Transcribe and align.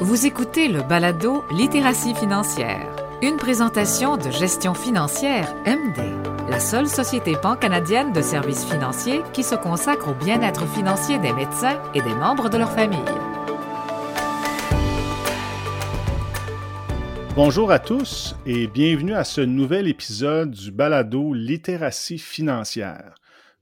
Vous 0.00 0.26
écoutez 0.26 0.68
le 0.68 0.82
balado 0.82 1.42
Littératie 1.50 2.14
financière, 2.14 2.94
une 3.22 3.38
présentation 3.38 4.18
de 4.18 4.30
gestion 4.30 4.74
financière 4.74 5.54
MD, 5.64 6.50
la 6.50 6.60
seule 6.60 6.86
société 6.86 7.32
pan-canadienne 7.34 8.12
de 8.12 8.20
services 8.20 8.66
financiers 8.66 9.22
qui 9.32 9.42
se 9.42 9.54
consacre 9.54 10.08
au 10.08 10.14
bien-être 10.14 10.68
financier 10.68 11.18
des 11.18 11.32
médecins 11.32 11.80
et 11.94 12.02
des 12.02 12.14
membres 12.14 12.50
de 12.50 12.58
leur 12.58 12.72
famille. 12.72 12.98
Bonjour 17.34 17.70
à 17.70 17.78
tous 17.78 18.36
et 18.44 18.66
bienvenue 18.66 19.14
à 19.14 19.24
ce 19.24 19.40
nouvel 19.40 19.88
épisode 19.88 20.50
du 20.50 20.72
balado 20.72 21.32
Littératie 21.32 22.18
financière. 22.18 23.14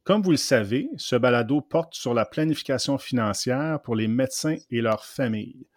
Comme 0.03 0.21
vous 0.21 0.33
le 0.33 0.37
savez, 0.37 0.89
ce 0.97 1.15
balado 1.15 1.61
porte 1.61 1.95
sur 1.95 2.13
la 2.13 2.25
planification 2.25 2.99
financière 2.99 3.79
pour 3.85 3.95
les 3.95 4.09
médecins 4.09 4.57
et 4.73 4.81
leurs 4.81 5.05
familles. 5.05 5.69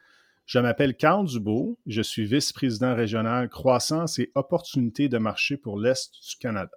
Je 0.47 0.59
m'appelle 0.59 0.95
Carl 0.95 1.27
Dubois, 1.27 1.75
je 1.87 2.01
suis 2.01 2.25
vice-président 2.25 2.95
régional 2.95 3.49
croissance 3.49 4.17
et 4.17 4.31
opportunités 4.33 5.09
de 5.09 5.17
marché 5.17 5.57
pour 5.57 5.77
l'Est 5.77 6.13
du 6.13 6.37
Canada. 6.37 6.71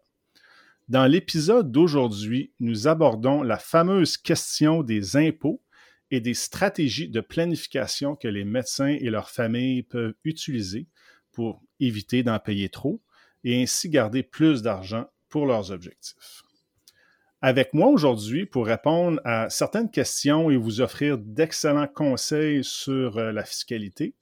Dans 0.89 1.07
l'épisode 1.07 1.71
d'aujourd'hui, 1.71 2.53
nous 2.59 2.89
abordons 2.89 3.45
la 3.45 3.59
fameuse 3.59 4.17
question 4.17 4.83
des 4.83 5.17
impôts 5.17 5.63
et 6.11 6.21
des 6.21 6.35
stratégies 6.35 7.11
de 7.11 7.21
planification 7.21 8.17
que 8.17 8.27
les 8.27 8.43
médecins 8.45 8.97
et 9.01 9.09
leurs 9.09 9.31
familles 9.31 9.85
peuvent 9.85 10.15
utiliser 10.25 10.89
pour 11.31 11.63
éviter 11.79 12.25
d'en 12.25 12.41
payer 12.41 12.71
trop 12.71 13.01
et 13.45 13.63
ainsi 13.63 13.89
garder 13.89 14.25
plus 14.25 14.63
d'argent 14.63 15.07
pour 15.29 15.47
leurs 15.47 15.71
objectifs 15.71 16.43
avec 17.43 17.73
moi 17.73 17.89
aujourd'hui 17.89 18.47
pour 18.47 18.67
répondre 18.67 19.21
à 19.25 19.49
certaines 19.49 19.91
questions 19.91 20.51
et 20.51 20.57
vous 20.57 20.81
offrir 20.81 21.19
d'excellents 21.19 21.89
conseils 21.89 22.63
sur 22.65 23.19
euh, 23.19 23.33
la 23.33 23.45
fiscalité. 23.45 24.15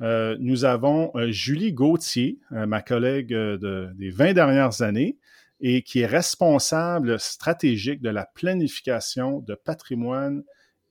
Euh, 0.00 0.36
nous 0.40 0.64
avons 0.64 1.12
euh, 1.14 1.30
Julie 1.30 1.72
Gauthier, 1.72 2.40
ma 2.50 2.82
collègue 2.82 3.32
des 3.32 4.10
20 4.10 4.32
dernières 4.32 4.82
années, 4.82 5.18
et 5.60 5.82
qui 5.82 6.00
est 6.00 6.06
responsable 6.06 7.20
stratégique 7.20 8.02
de 8.02 8.10
la 8.10 8.26
planification 8.26 9.38
de 9.40 9.54
patrimoine 9.54 10.42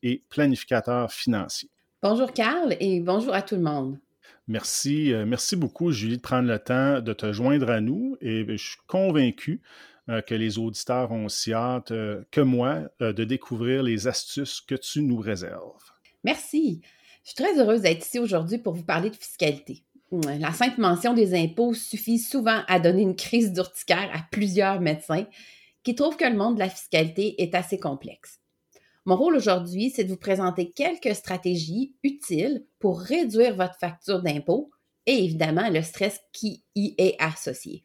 et 0.03 0.23
planificateur 0.29 1.11
financier. 1.11 1.69
Bonjour 2.01 2.31
Carl 2.31 2.75
et 2.79 2.99
bonjour 3.01 3.33
à 3.33 3.41
tout 3.41 3.55
le 3.55 3.61
monde. 3.61 3.99
Merci, 4.47 5.13
merci 5.25 5.55
beaucoup 5.55 5.91
Julie 5.91 6.17
de 6.17 6.21
prendre 6.21 6.49
le 6.49 6.59
temps 6.59 7.01
de 7.01 7.13
te 7.13 7.31
joindre 7.31 7.69
à 7.69 7.79
nous 7.79 8.17
et 8.21 8.45
je 8.45 8.57
suis 8.57 8.77
convaincu 8.87 9.61
euh, 10.09 10.21
que 10.21 10.35
les 10.35 10.59
auditeurs 10.59 11.13
ont 11.13 11.25
aussi 11.25 11.53
hâte 11.53 11.91
euh, 11.91 12.25
que 12.29 12.41
moi 12.41 12.81
euh, 13.01 13.13
de 13.13 13.23
découvrir 13.23 13.83
les 13.83 14.05
astuces 14.05 14.59
que 14.59 14.75
tu 14.75 15.01
nous 15.01 15.19
réserves. 15.19 15.79
Merci. 16.25 16.81
Je 17.23 17.29
suis 17.29 17.35
très 17.35 17.57
heureuse 17.57 17.83
d'être 17.83 18.05
ici 18.05 18.19
aujourd'hui 18.19 18.57
pour 18.57 18.73
vous 18.73 18.83
parler 18.83 19.09
de 19.09 19.15
fiscalité. 19.15 19.83
La 20.11 20.51
simple 20.51 20.81
mention 20.81 21.13
des 21.13 21.33
impôts 21.33 21.73
suffit 21.73 22.19
souvent 22.19 22.63
à 22.67 22.79
donner 22.79 23.01
une 23.01 23.15
crise 23.15 23.53
d'urticaire 23.53 24.11
à 24.13 24.19
plusieurs 24.29 24.81
médecins 24.81 25.25
qui 25.83 25.95
trouvent 25.95 26.17
que 26.17 26.25
le 26.25 26.35
monde 26.35 26.55
de 26.55 26.59
la 26.59 26.69
fiscalité 26.69 27.41
est 27.41 27.55
assez 27.55 27.79
complexe. 27.79 28.39
Mon 29.05 29.15
rôle 29.15 29.35
aujourd'hui, 29.35 29.89
c'est 29.89 30.03
de 30.03 30.09
vous 30.09 30.17
présenter 30.17 30.71
quelques 30.71 31.15
stratégies 31.15 31.93
utiles 32.03 32.65
pour 32.79 33.01
réduire 33.01 33.55
votre 33.55 33.75
facture 33.79 34.21
d'impôt 34.21 34.71
et 35.05 35.23
évidemment 35.23 35.69
le 35.69 35.81
stress 35.81 36.19
qui 36.31 36.63
y 36.75 36.95
est 36.97 37.15
associé 37.19 37.83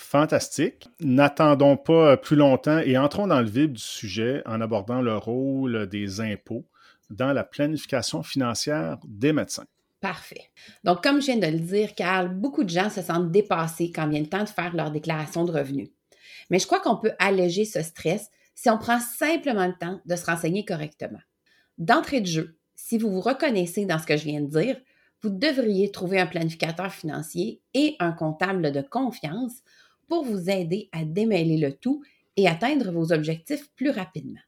fantastique. 0.00 0.88
N'attendons 1.00 1.76
pas 1.76 2.16
plus 2.16 2.36
longtemps 2.36 2.78
et 2.78 2.96
entrons 2.98 3.26
dans 3.26 3.40
le 3.40 3.48
vif 3.48 3.68
du 3.68 3.80
sujet 3.80 4.42
en 4.46 4.60
abordant 4.60 5.02
le 5.02 5.16
rôle 5.16 5.86
des 5.86 6.20
impôts 6.20 6.66
dans 7.10 7.32
la 7.32 7.44
planification 7.44 8.22
financière 8.22 8.98
des 9.06 9.32
médecins. 9.32 9.66
Parfait. 10.00 10.50
Donc, 10.84 11.02
comme 11.02 11.20
je 11.20 11.26
viens 11.26 11.36
de 11.36 11.46
le 11.46 11.60
dire, 11.60 11.94
Carl, 11.94 12.28
beaucoup 12.28 12.64
de 12.64 12.70
gens 12.70 12.88
se 12.88 13.02
sentent 13.02 13.30
dépassés 13.30 13.92
quand 13.94 14.08
vient 14.08 14.20
le 14.20 14.28
temps 14.28 14.44
de 14.44 14.48
faire 14.48 14.74
leur 14.74 14.90
déclaration 14.90 15.44
de 15.44 15.52
revenus. 15.52 15.90
Mais 16.48 16.58
je 16.58 16.66
crois 16.66 16.80
qu'on 16.80 16.96
peut 16.96 17.12
alléger 17.18 17.66
ce 17.66 17.82
stress 17.82 18.30
si 18.60 18.68
on 18.68 18.76
prend 18.76 19.00
simplement 19.00 19.66
le 19.66 19.72
temps 19.72 20.02
de 20.04 20.16
se 20.16 20.26
renseigner 20.26 20.66
correctement. 20.66 21.20
D'entrée 21.78 22.20
de 22.20 22.26
jeu, 22.26 22.58
si 22.76 22.98
vous 22.98 23.10
vous 23.10 23.22
reconnaissez 23.22 23.86
dans 23.86 23.98
ce 23.98 24.04
que 24.04 24.18
je 24.18 24.24
viens 24.24 24.42
de 24.42 24.50
dire, 24.50 24.78
vous 25.22 25.30
devriez 25.30 25.90
trouver 25.90 26.20
un 26.20 26.26
planificateur 26.26 26.92
financier 26.92 27.62
et 27.72 27.96
un 28.00 28.12
comptable 28.12 28.70
de 28.70 28.82
confiance 28.82 29.62
pour 30.08 30.26
vous 30.26 30.50
aider 30.50 30.90
à 30.92 31.04
démêler 31.04 31.56
le 31.56 31.72
tout 31.72 32.02
et 32.36 32.48
atteindre 32.48 32.90
vos 32.92 33.14
objectifs 33.14 33.70
plus 33.76 33.88
rapidement. 33.88 34.40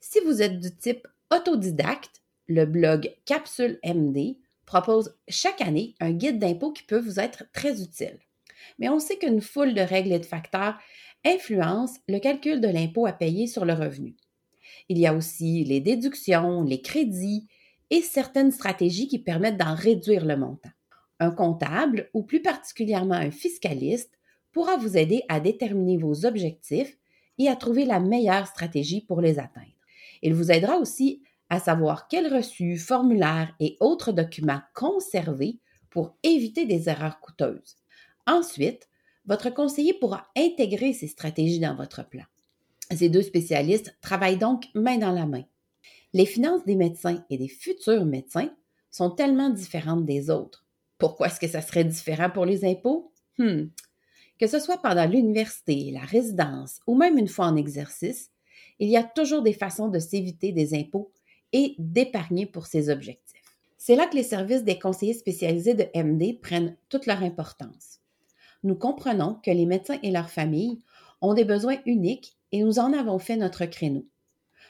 Si 0.00 0.18
vous 0.26 0.42
êtes 0.42 0.58
du 0.58 0.74
type 0.74 1.06
autodidacte, 1.32 2.22
le 2.48 2.66
blog 2.66 3.14
Capsule 3.24 3.78
MD 3.84 4.36
propose 4.66 5.14
chaque 5.28 5.60
année 5.60 5.94
un 6.00 6.10
guide 6.10 6.40
d'impôt 6.40 6.72
qui 6.72 6.82
peut 6.82 6.98
vous 6.98 7.20
être 7.20 7.44
très 7.52 7.80
utile. 7.80 8.18
Mais 8.80 8.88
on 8.88 8.98
sait 8.98 9.16
qu'une 9.16 9.40
foule 9.40 9.74
de 9.74 9.80
règles 9.80 10.12
et 10.12 10.18
de 10.18 10.26
facteurs 10.26 10.76
influencent 11.24 12.00
le 12.08 12.18
calcul 12.18 12.60
de 12.60 12.68
l'impôt 12.68 13.06
à 13.06 13.12
payer 13.12 13.46
sur 13.46 13.64
le 13.64 13.74
revenu. 13.74 14.16
Il 14.88 14.98
y 14.98 15.06
a 15.06 15.14
aussi 15.14 15.64
les 15.64 15.80
déductions, 15.80 16.62
les 16.62 16.80
crédits 16.80 17.46
et 17.90 18.02
certaines 18.02 18.52
stratégies 18.52 19.08
qui 19.08 19.18
permettent 19.18 19.56
d'en 19.56 19.74
réduire 19.74 20.24
le 20.24 20.36
montant. 20.36 20.70
Un 21.18 21.30
comptable, 21.30 22.08
ou 22.14 22.22
plus 22.22 22.40
particulièrement 22.40 23.14
un 23.14 23.30
fiscaliste, 23.30 24.18
pourra 24.52 24.76
vous 24.76 24.96
aider 24.96 25.22
à 25.28 25.38
déterminer 25.38 25.96
vos 25.96 26.24
objectifs 26.24 26.96
et 27.38 27.48
à 27.48 27.56
trouver 27.56 27.84
la 27.84 28.00
meilleure 28.00 28.46
stratégie 28.46 29.00
pour 29.00 29.20
les 29.20 29.38
atteindre. 29.38 29.66
Il 30.22 30.34
vous 30.34 30.50
aidera 30.50 30.76
aussi 30.76 31.22
à 31.48 31.58
savoir 31.58 32.08
quels 32.08 32.32
reçus, 32.32 32.76
formulaires 32.76 33.54
et 33.60 33.76
autres 33.80 34.12
documents 34.12 34.60
conserver 34.74 35.58
pour 35.90 36.16
éviter 36.22 36.64
des 36.64 36.88
erreurs 36.88 37.20
coûteuses. 37.20 37.76
Ensuite, 38.26 38.88
votre 39.26 39.50
conseiller 39.50 39.94
pourra 39.94 40.26
intégrer 40.36 40.92
ces 40.92 41.06
stratégies 41.06 41.60
dans 41.60 41.74
votre 41.74 42.08
plan. 42.08 42.24
Ces 42.94 43.08
deux 43.08 43.22
spécialistes 43.22 43.96
travaillent 44.00 44.38
donc 44.38 44.64
main 44.74 44.98
dans 44.98 45.12
la 45.12 45.26
main. 45.26 45.44
Les 46.12 46.26
finances 46.26 46.64
des 46.64 46.74
médecins 46.74 47.24
et 47.30 47.38
des 47.38 47.48
futurs 47.48 48.04
médecins 48.04 48.50
sont 48.90 49.10
tellement 49.10 49.50
différentes 49.50 50.04
des 50.04 50.30
autres. 50.30 50.64
Pourquoi 50.98 51.28
est-ce 51.28 51.38
que 51.38 51.48
ça 51.48 51.62
serait 51.62 51.84
différent 51.84 52.30
pour 52.30 52.44
les 52.44 52.64
impôts? 52.64 53.12
Hmm. 53.38 53.66
Que 54.38 54.46
ce 54.46 54.58
soit 54.58 54.82
pendant 54.82 55.06
l'université, 55.06 55.90
la 55.92 56.00
résidence 56.00 56.80
ou 56.86 56.96
même 56.96 57.16
une 57.16 57.28
fois 57.28 57.46
en 57.46 57.56
exercice, 57.56 58.30
il 58.80 58.88
y 58.88 58.96
a 58.96 59.04
toujours 59.04 59.42
des 59.42 59.52
façons 59.52 59.88
de 59.88 59.98
s'éviter 59.98 60.52
des 60.52 60.74
impôts 60.74 61.12
et 61.52 61.74
d'épargner 61.78 62.46
pour 62.46 62.66
ses 62.66 62.90
objectifs. 62.90 63.42
C'est 63.78 63.96
là 63.96 64.06
que 64.06 64.16
les 64.16 64.22
services 64.22 64.64
des 64.64 64.78
conseillers 64.78 65.14
spécialisés 65.14 65.74
de 65.74 65.86
MD 65.94 66.40
prennent 66.40 66.76
toute 66.88 67.06
leur 67.06 67.22
importance. 67.22 67.99
Nous 68.62 68.74
comprenons 68.74 69.38
que 69.42 69.50
les 69.50 69.66
médecins 69.66 69.98
et 70.02 70.10
leurs 70.10 70.30
familles 70.30 70.80
ont 71.20 71.34
des 71.34 71.44
besoins 71.44 71.76
uniques 71.86 72.36
et 72.52 72.62
nous 72.62 72.78
en 72.78 72.92
avons 72.92 73.18
fait 73.18 73.36
notre 73.36 73.64
créneau. 73.66 74.06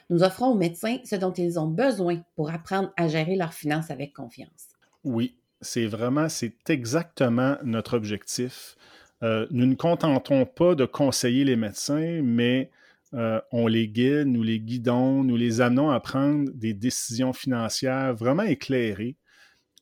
Nous 0.09 0.23
offrons 0.23 0.47
aux 0.47 0.57
médecins 0.57 0.97
ce 1.05 1.15
dont 1.15 1.31
ils 1.31 1.59
ont 1.59 1.67
besoin 1.67 2.21
pour 2.35 2.51
apprendre 2.51 2.91
à 2.97 3.07
gérer 3.07 3.35
leurs 3.35 3.53
finances 3.53 3.91
avec 3.91 4.13
confiance. 4.13 4.69
Oui, 5.03 5.35
c'est 5.61 5.85
vraiment, 5.85 6.29
c'est 6.29 6.69
exactement 6.69 7.57
notre 7.63 7.95
objectif. 7.95 8.75
Euh, 9.23 9.47
nous 9.51 9.65
ne 9.65 9.75
contentons 9.75 10.45
pas 10.45 10.75
de 10.75 10.85
conseiller 10.85 11.43
les 11.43 11.55
médecins, 11.55 12.21
mais 12.23 12.71
euh, 13.13 13.39
on 13.51 13.67
les 13.67 13.87
guide, 13.87 14.27
nous 14.27 14.43
les 14.43 14.59
guidons, 14.59 15.23
nous 15.23 15.35
les 15.35 15.61
amenons 15.61 15.91
à 15.91 15.99
prendre 15.99 16.49
des 16.53 16.73
décisions 16.73 17.33
financières 17.33 18.15
vraiment 18.15 18.43
éclairées 18.43 19.17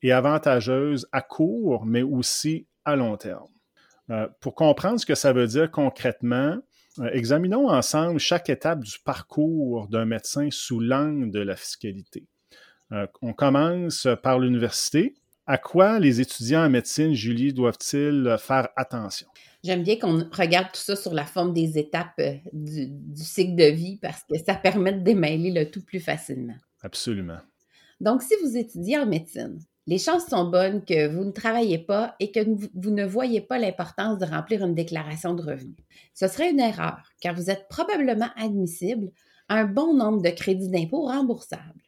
et 0.02 0.12
avantageuses 0.12 1.08
à 1.12 1.22
court, 1.22 1.86
mais 1.86 2.02
aussi 2.02 2.68
à 2.86 2.96
long 2.96 3.18
terme. 3.18 3.48
Euh, 4.10 4.28
pour 4.40 4.56
comprendre 4.56 5.00
ce 5.00 5.06
que 5.06 5.16
ça 5.16 5.34
veut 5.34 5.48
dire 5.48 5.70
concrètement, 5.72 6.58
examinons 7.14 7.70
ensemble 7.70 8.20
chaque 8.20 8.50
étape 8.50 8.84
du 8.84 8.98
parcours 9.06 9.88
d'un 9.88 10.06
médecin 10.06 10.50
sous 10.52 10.80
l'angle 10.80 11.32
de 11.32 11.40
la 11.40 11.56
fiscalité. 11.56 12.26
on 13.22 13.34
commence 13.34 14.08
par 14.22 14.40
l'université, 14.40 15.16
à 15.50 15.58
quoi 15.58 15.98
les 15.98 16.22
étudiants 16.22 16.64
en 16.66 16.70
médecine, 16.70 17.14
Julie, 17.14 17.54
doivent-ils 17.54 18.36
faire 18.40 18.70
attention? 18.76 19.28
J'aime 19.64 19.82
bien 19.82 19.98
qu'on 19.98 20.30
regarde 20.32 20.68
tout 20.72 20.80
ça 20.80 20.96
sur 20.96 21.12
la 21.12 21.26
forme 21.26 21.54
des 21.54 21.80
étapes 21.80 22.14
euh, 22.20 22.36
du, 22.54 22.92
cycle 23.16 23.56
de 23.56 23.66
vie 23.66 23.98
parce 23.98 24.24
que 24.24 24.38
ça 24.38 24.54
permet 24.54 24.94
de 24.94 25.00
démêler 25.00 25.52
le 25.52 25.72
tout 25.72 25.84
plus 25.84 26.00
facilement. 26.00 26.56
Absolument. 26.82 27.40
Donc, 28.00 28.22
si 28.22 28.36
vous 28.44 28.56
étudiez 28.56 29.00
en 29.00 29.08
médecine, 29.08 29.60
les 29.90 29.98
chances 29.98 30.28
sont 30.28 30.48
bonnes 30.48 30.86
que 30.86 31.08
vous 31.08 31.24
ne 31.24 31.32
travaillez 31.32 31.80
pas 31.80 32.16
et 32.20 32.32
que 32.32 32.42
vous 32.42 32.92
ne 32.92 33.08
voyez 33.08 33.42
pas 33.42 33.58
l'importance 33.58 34.20
de 34.20 34.26
remplir 34.26 34.64
une 34.64 34.76
déclaration 34.76 35.34
de 35.34 35.42
revenus. 35.42 35.84
Ce 36.14 36.28
serait 36.28 36.52
une 36.52 36.60
erreur, 36.60 37.02
car 37.20 37.34
vous 37.34 37.50
êtes 37.50 37.68
probablement 37.70 38.30
admissible 38.36 39.10
à 39.48 39.56
un 39.56 39.66
bon 39.66 39.96
nombre 39.96 40.22
de 40.22 40.30
crédits 40.30 40.70
d'impôt 40.70 41.08
remboursables. 41.08 41.82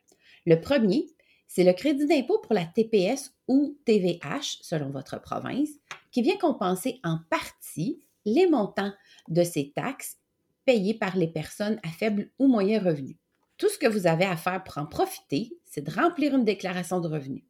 Le 0.47 0.59
premier, 0.59 1.05
c'est 1.45 1.63
le 1.63 1.73
crédit 1.73 2.07
d'impôt 2.07 2.39
pour 2.39 2.55
la 2.55 2.65
TPS 2.65 3.35
ou 3.47 3.77
TVH, 3.85 4.57
selon 4.63 4.89
votre 4.89 5.21
province, 5.21 5.69
qui 6.11 6.23
vient 6.23 6.37
compenser 6.37 6.99
en 7.03 7.19
partie 7.29 8.01
les 8.25 8.47
montants 8.47 8.93
de 9.27 9.43
ces 9.43 9.73
taxes 9.75 10.17
payées 10.65 10.95
par 10.95 11.15
les 11.15 11.27
personnes 11.27 11.79
à 11.83 11.89
faible 11.89 12.31
ou 12.39 12.47
moyen 12.47 12.79
revenu. 12.79 13.19
Tout 13.59 13.69
ce 13.69 13.77
que 13.77 13.87
vous 13.87 14.07
avez 14.07 14.25
à 14.25 14.37
faire 14.37 14.63
pour 14.63 14.79
en 14.79 14.87
profiter, 14.87 15.55
c'est 15.65 15.85
de 15.85 15.91
remplir 15.91 16.33
une 16.33 16.45
déclaration 16.45 16.99
de 16.99 17.07
revenus. 17.07 17.43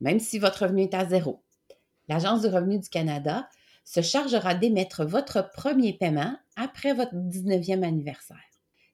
Même 0.00 0.20
si 0.20 0.38
votre 0.38 0.64
revenu 0.64 0.82
est 0.82 0.94
à 0.94 1.06
zéro. 1.06 1.42
L'Agence 2.08 2.42
du 2.42 2.48
revenu 2.48 2.78
du 2.78 2.88
Canada 2.88 3.48
se 3.84 4.02
chargera 4.02 4.54
d'émettre 4.54 5.04
votre 5.04 5.50
premier 5.50 5.92
paiement 5.92 6.36
après 6.56 6.92
votre 6.92 7.14
19e 7.14 7.82
anniversaire. 7.82 8.36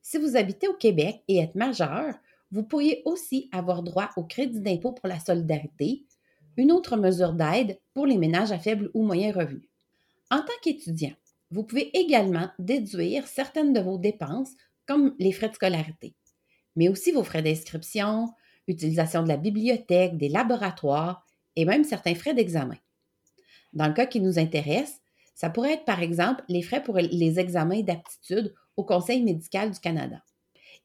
Si 0.02 0.18
vous 0.18 0.36
habitez 0.36 0.68
au 0.68 0.74
Québec 0.74 1.22
et 1.28 1.38
êtes 1.38 1.54
majeur, 1.54 2.14
vous 2.50 2.62
pourriez 2.62 3.02
aussi 3.04 3.48
avoir 3.52 3.82
droit 3.82 4.10
au 4.16 4.24
crédit 4.24 4.60
d'impôt 4.60 4.92
pour 4.92 5.08
la 5.08 5.18
solidarité, 5.18 6.06
une 6.56 6.72
autre 6.72 6.96
mesure 6.96 7.32
d'aide 7.32 7.78
pour 7.92 8.06
les 8.06 8.16
ménages 8.16 8.52
à 8.52 8.58
faible 8.58 8.90
ou 8.94 9.02
moyen 9.02 9.32
revenu. 9.32 9.68
En 10.30 10.38
tant 10.38 10.52
qu'étudiant, 10.62 11.14
vous 11.50 11.64
pouvez 11.64 11.96
également 11.96 12.48
déduire 12.58 13.26
certaines 13.26 13.72
de 13.72 13.80
vos 13.80 13.98
dépenses, 13.98 14.52
comme 14.86 15.14
les 15.18 15.32
frais 15.32 15.48
de 15.48 15.54
scolarité, 15.54 16.14
mais 16.76 16.88
aussi 16.88 17.12
vos 17.12 17.24
frais 17.24 17.42
d'inscription, 17.42 18.28
utilisation 18.68 19.22
de 19.22 19.28
la 19.28 19.36
bibliothèque, 19.36 20.16
des 20.16 20.28
laboratoires 20.28 21.26
et 21.56 21.64
même 21.64 21.84
certains 21.84 22.14
frais 22.14 22.34
d'examen. 22.34 22.76
Dans 23.72 23.86
le 23.88 23.94
cas 23.94 24.06
qui 24.06 24.20
nous 24.20 24.38
intéresse, 24.38 25.00
ça 25.34 25.50
pourrait 25.50 25.74
être 25.74 25.84
par 25.84 26.02
exemple 26.02 26.44
les 26.48 26.62
frais 26.62 26.82
pour 26.82 26.96
les 26.96 27.38
examens 27.38 27.82
d'aptitude 27.82 28.54
au 28.76 28.84
Conseil 28.84 29.22
médical 29.22 29.70
du 29.70 29.80
Canada. 29.80 30.22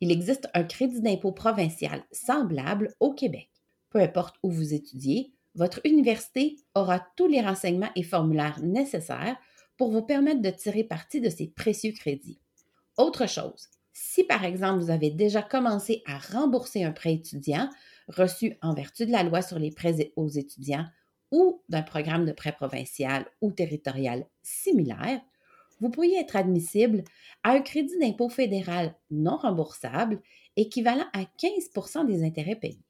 Il 0.02 0.12
existe 0.12 0.50
un 0.54 0.64
crédit 0.64 1.02
d'impôt 1.02 1.32
provincial 1.32 2.04
semblable 2.12 2.94
au 3.00 3.14
Québec. 3.14 3.50
Peu 3.90 4.00
importe 4.00 4.36
où 4.44 4.50
vous 4.50 4.74
étudiez, 4.74 5.32
votre 5.56 5.80
université 5.86 6.58
aura 6.76 7.06
tous 7.16 7.28
les 7.28 7.42
renseignements 7.42 7.92
et 7.96 8.04
formulaires 8.04 8.60
nécessaires 8.62 9.38
pour 9.78 9.92
vous 9.92 10.02
permettre 10.02 10.42
de 10.42 10.50
tirer 10.50 10.84
parti 10.84 11.22
de 11.22 11.30
ces 11.30 11.48
précieux 11.48 11.92
crédits. 11.92 12.40
Autre 12.98 13.28
chose, 13.28 13.70
si 13.94 14.24
par 14.24 14.46
exemple 14.46 14.82
vous 14.82 14.90
avez 14.90 15.10
déjà 15.10 15.42
commencé 15.42 16.04
à 16.06 16.18
rembourser 16.18 16.84
un 16.84 16.92
prêt 16.92 17.14
étudiant 17.14 17.70
reçu 18.08 18.58
en 18.62 18.74
vertu 18.74 19.06
de 19.06 19.12
la 19.12 19.24
loi 19.24 19.42
sur 19.42 19.60
les 19.60 19.72
prêts 19.72 20.12
aux 20.16 20.30
étudiants 20.30 20.86
ou 21.32 21.62
d'un 21.70 21.82
programme 21.82 22.26
de 22.26 22.32
prêt 22.32 22.52
provincial 22.52 23.26
ou 23.42 23.52
territorial 23.52 24.26
similaire, 24.44 25.22
vous 25.80 25.90
pourriez 25.90 26.20
être 26.20 26.36
admissible 26.36 27.04
à 27.44 27.52
un 27.52 27.62
crédit 27.62 27.98
d'impôt 28.00 28.30
fédéral 28.30 28.96
non 29.10 29.38
remboursable 29.38 30.22
équivalent 30.56 31.06
à 31.14 31.24
15% 31.24 32.06
des 32.06 32.24
intérêts 32.24 32.56
payés. 32.56 32.84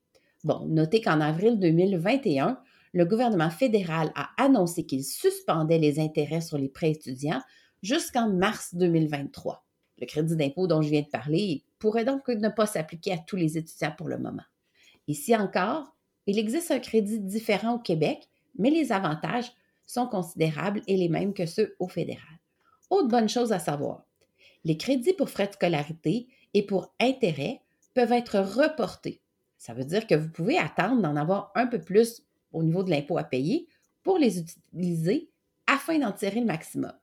Bon, 0.44 0.66
notez 0.68 1.02
qu'en 1.02 1.22
avril 1.22 1.60
2021, 1.60 2.60
le 2.94 3.06
gouvernement 3.06 3.50
fédéral 3.50 4.12
a 4.16 4.32
annoncé 4.38 4.86
qu'il 4.86 5.06
suspendait 5.06 5.78
les 5.78 6.00
intérêts 6.00 6.42
sur 6.42 6.58
les 6.58 6.68
prêts 6.68 6.92
étudiants 6.92 7.42
jusqu'en 7.82 8.30
mars 8.30 8.76
2023. 8.76 9.64
Le 10.02 10.08
crédit 10.08 10.36
d'impôt 10.36 10.68
dont 10.68 10.82
je 10.82 10.90
viens 10.90 11.02
de 11.02 11.08
parler 11.08 11.64
pourrait 11.80 12.06
donc 12.06 12.28
ne 12.28 12.50
pas 12.50 12.66
s'appliquer 12.66 13.14
à 13.14 13.18
tous 13.20 13.36
les 13.36 13.58
étudiants 13.58 13.94
pour 13.96 14.10
le 14.10 14.18
moment. 14.18 14.44
Ici 15.08 15.36
encore, 15.36 15.96
il 16.26 16.40
existe 16.40 16.72
un 16.72 16.80
crédit 16.80 17.20
différent 17.20 17.76
au 17.76 17.80
Québec, 17.80 18.28
mais 18.58 18.72
les 18.72 18.92
avantages 18.92 19.52
sont 19.86 20.08
considérables 20.08 20.82
et 20.88 20.98
les 20.98 21.10
mêmes 21.10 21.34
que 21.34 21.46
ceux 21.46 21.76
au 21.80 21.88
fédéral. 21.88 22.40
Autre 22.90 23.08
bonne 23.08 23.30
chose 23.30 23.52
à 23.52 23.60
savoir, 23.60 24.04
les 24.64 24.78
crédits 24.78 25.14
pour 25.14 25.30
frais 25.30 25.48
de 25.48 25.54
scolarité 25.54 26.28
et 26.54 26.64
pour 26.64 26.94
intérêts 27.00 27.62
peuvent 27.94 28.12
être 28.12 28.40
reportés. 28.40 29.22
Ça 29.58 29.74
veut 29.74 29.86
dire 29.86 30.08
que 30.08 30.16
vous 30.16 30.30
pouvez 30.30 30.58
attendre 30.58 31.02
d'en 31.02 31.16
avoir 31.16 31.52
un 31.56 31.68
peu 31.68 31.80
plus 31.80 32.24
au 32.54 32.64
niveau 32.64 32.84
de 32.84 32.90
l'impôt 32.90 33.18
à 33.18 33.24
payer 33.24 33.68
pour 34.04 34.18
les 34.18 34.40
utiliser 34.40 35.30
afin 35.68 36.00
d'en 36.00 36.12
tirer 36.12 36.40
le 36.40 36.46
maximum. 36.46 36.94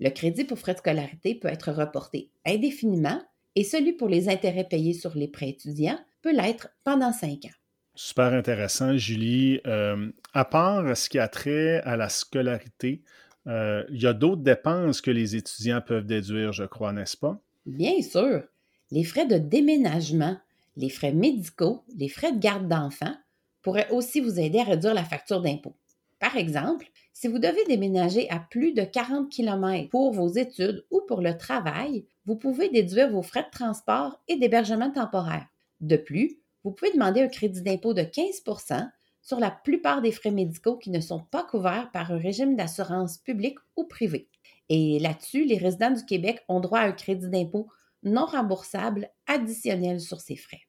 Le 0.00 0.10
crédit 0.10 0.44
pour 0.44 0.58
frais 0.58 0.74
de 0.74 0.78
scolarité 0.78 1.34
peut 1.34 1.48
être 1.48 1.72
reporté 1.72 2.30
indéfiniment 2.46 3.22
et 3.54 3.64
celui 3.64 3.92
pour 3.92 4.08
les 4.08 4.28
intérêts 4.28 4.68
payés 4.68 4.94
sur 4.94 5.14
les 5.14 5.28
prêts 5.28 5.50
étudiants 5.50 5.98
peut 6.22 6.34
l'être 6.34 6.68
pendant 6.84 7.12
cinq 7.12 7.44
ans. 7.44 7.56
Super 7.94 8.32
intéressant, 8.32 8.96
Julie. 8.96 9.60
Euh, 9.66 10.10
à 10.32 10.44
part 10.44 10.96
ce 10.96 11.08
qui 11.08 11.18
a 11.18 11.28
trait 11.28 11.82
à 11.82 11.96
la 11.96 12.08
scolarité, 12.08 13.02
euh, 13.46 13.84
il 13.90 14.00
y 14.00 14.06
a 14.06 14.14
d'autres 14.14 14.42
dépenses 14.42 15.00
que 15.00 15.10
les 15.10 15.36
étudiants 15.36 15.82
peuvent 15.84 16.06
déduire, 16.06 16.52
je 16.52 16.64
crois, 16.64 16.92
n'est-ce 16.92 17.16
pas? 17.16 17.40
Bien 17.66 18.00
sûr. 18.00 18.44
Les 18.90 19.04
frais 19.04 19.26
de 19.26 19.36
déménagement, 19.36 20.38
les 20.76 20.88
frais 20.88 21.12
médicaux, 21.12 21.84
les 21.96 22.08
frais 22.08 22.32
de 22.32 22.38
garde 22.38 22.68
d'enfants 22.68 23.14
pourraient 23.62 23.90
aussi 23.90 24.20
vous 24.20 24.40
aider 24.40 24.58
à 24.58 24.64
réduire 24.64 24.94
la 24.94 25.04
facture 25.04 25.40
d'impôt. 25.40 25.74
Par 26.22 26.36
exemple, 26.36 26.86
si 27.12 27.26
vous 27.26 27.40
devez 27.40 27.64
déménager 27.64 28.30
à 28.30 28.38
plus 28.38 28.72
de 28.74 28.84
40 28.84 29.28
km 29.28 29.88
pour 29.88 30.12
vos 30.12 30.28
études 30.28 30.86
ou 30.92 31.00
pour 31.08 31.20
le 31.20 31.36
travail, 31.36 32.06
vous 32.26 32.36
pouvez 32.36 32.68
déduire 32.68 33.10
vos 33.10 33.22
frais 33.22 33.42
de 33.42 33.50
transport 33.50 34.22
et 34.28 34.36
d'hébergement 34.36 34.92
temporaire. 34.92 35.48
De 35.80 35.96
plus, 35.96 36.38
vous 36.62 36.70
pouvez 36.70 36.92
demander 36.92 37.22
un 37.22 37.28
crédit 37.28 37.62
d'impôt 37.62 37.92
de 37.92 38.02
15% 38.02 38.88
sur 39.20 39.40
la 39.40 39.50
plupart 39.50 40.00
des 40.00 40.12
frais 40.12 40.30
médicaux 40.30 40.76
qui 40.76 40.90
ne 40.90 41.00
sont 41.00 41.18
pas 41.18 41.42
couverts 41.42 41.90
par 41.92 42.12
un 42.12 42.18
régime 42.18 42.54
d'assurance 42.54 43.18
publique 43.18 43.58
ou 43.74 43.82
privé. 43.82 44.28
Et 44.68 45.00
là-dessus, 45.00 45.44
les 45.44 45.58
résidents 45.58 45.90
du 45.90 46.04
Québec 46.04 46.44
ont 46.46 46.60
droit 46.60 46.78
à 46.78 46.86
un 46.86 46.92
crédit 46.92 47.30
d'impôt 47.30 47.66
non 48.04 48.26
remboursable 48.26 49.10
additionnel 49.26 50.00
sur 50.00 50.20
ces 50.20 50.36
frais. 50.36 50.62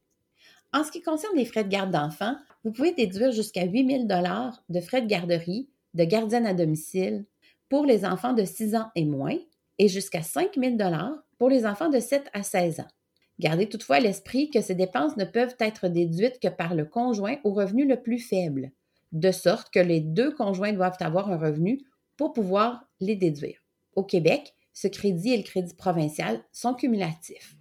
En 0.74 0.84
ce 0.84 0.92
qui 0.92 1.02
concerne 1.02 1.36
les 1.36 1.46
frais 1.46 1.64
de 1.64 1.70
garde 1.70 1.92
d'enfants, 1.92 2.36
vous 2.64 2.72
pouvez 2.72 2.94
déduire 2.94 3.31
jusqu'à 3.31 3.66
8 3.66 4.08
000 4.08 4.54
de 4.70 4.80
frais 4.81 5.04
de 5.04 5.08
garderie, 5.08 5.70
de 5.94 6.04
gardienne 6.04 6.48
à 6.48 6.56
domicile 6.56 7.25
pour 7.70 7.86
les 7.86 8.06
enfants 8.06 8.34
de 8.34 8.44
6 8.44 8.75
ans 8.75 8.90
et 8.96 9.06
moins 9.06 9.38
et 9.78 9.88
jusqu'à 9.88 10.24
5 10.24 10.56
000 10.58 10.78
pour 11.38 11.50
les 11.50 11.68
enfants 11.68 11.90
de 11.90 12.00
7 12.00 12.28
à 12.34 12.42
16 12.42 12.80
ans. 12.80 12.88
Gardez 13.40 13.70
toutefois 13.70 13.98
à 13.98 14.00
l'esprit 14.00 14.50
que 14.50 14.62
ces 14.62 14.74
dépenses 14.74 15.16
ne 15.18 15.25
peuvent 15.25 15.56
être 15.60 15.90
déduites 15.90 16.40
que 16.40 16.48
par 16.48 16.74
le 16.74 16.86
conjoint 16.86 17.38
au 17.44 17.54
revenu 17.54 17.88
le 17.88 18.02
plus 18.02 18.20
faible, 18.20 18.72
de 19.12 19.31
sorte 19.31 19.72
que 19.72 19.80
les 19.80 20.00
deux 20.02 20.34
conjoints 20.34 20.74
doivent 20.74 20.98
avoir 21.02 21.31
un 21.31 21.38
revenu 21.38 21.81
pour 22.18 22.34
pouvoir 22.34 22.86
les 23.00 23.16
déduire. 23.16 23.60
Au 23.96 24.04
Québec, 24.04 24.56
ce 24.72 24.88
crédit 24.88 25.34
et 25.34 25.38
le 25.38 25.44
crédit 25.44 25.75
provincial 25.75 26.44
sont 26.52 26.74
cumulatifs. 26.74 27.56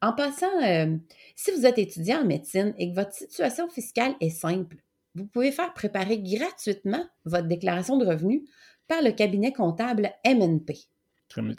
En 0.00 0.12
passant, 0.12 0.62
euh, 0.62 0.96
si 1.34 1.50
vous 1.50 1.66
êtes 1.66 1.78
étudiant 1.78 2.20
en 2.20 2.24
médecine 2.24 2.72
et 2.78 2.90
que 2.90 2.94
votre 2.94 3.12
situation 3.12 3.68
fiscale 3.68 4.14
est 4.20 4.30
simple, 4.30 4.76
vous 5.14 5.26
pouvez 5.26 5.50
faire 5.50 5.74
préparer 5.74 6.18
gratuitement 6.20 7.04
votre 7.24 7.48
déclaration 7.48 7.96
de 7.96 8.06
revenus 8.06 8.42
par 8.86 9.02
le 9.02 9.10
cabinet 9.10 9.52
comptable 9.52 10.10
MNP. 10.24 10.74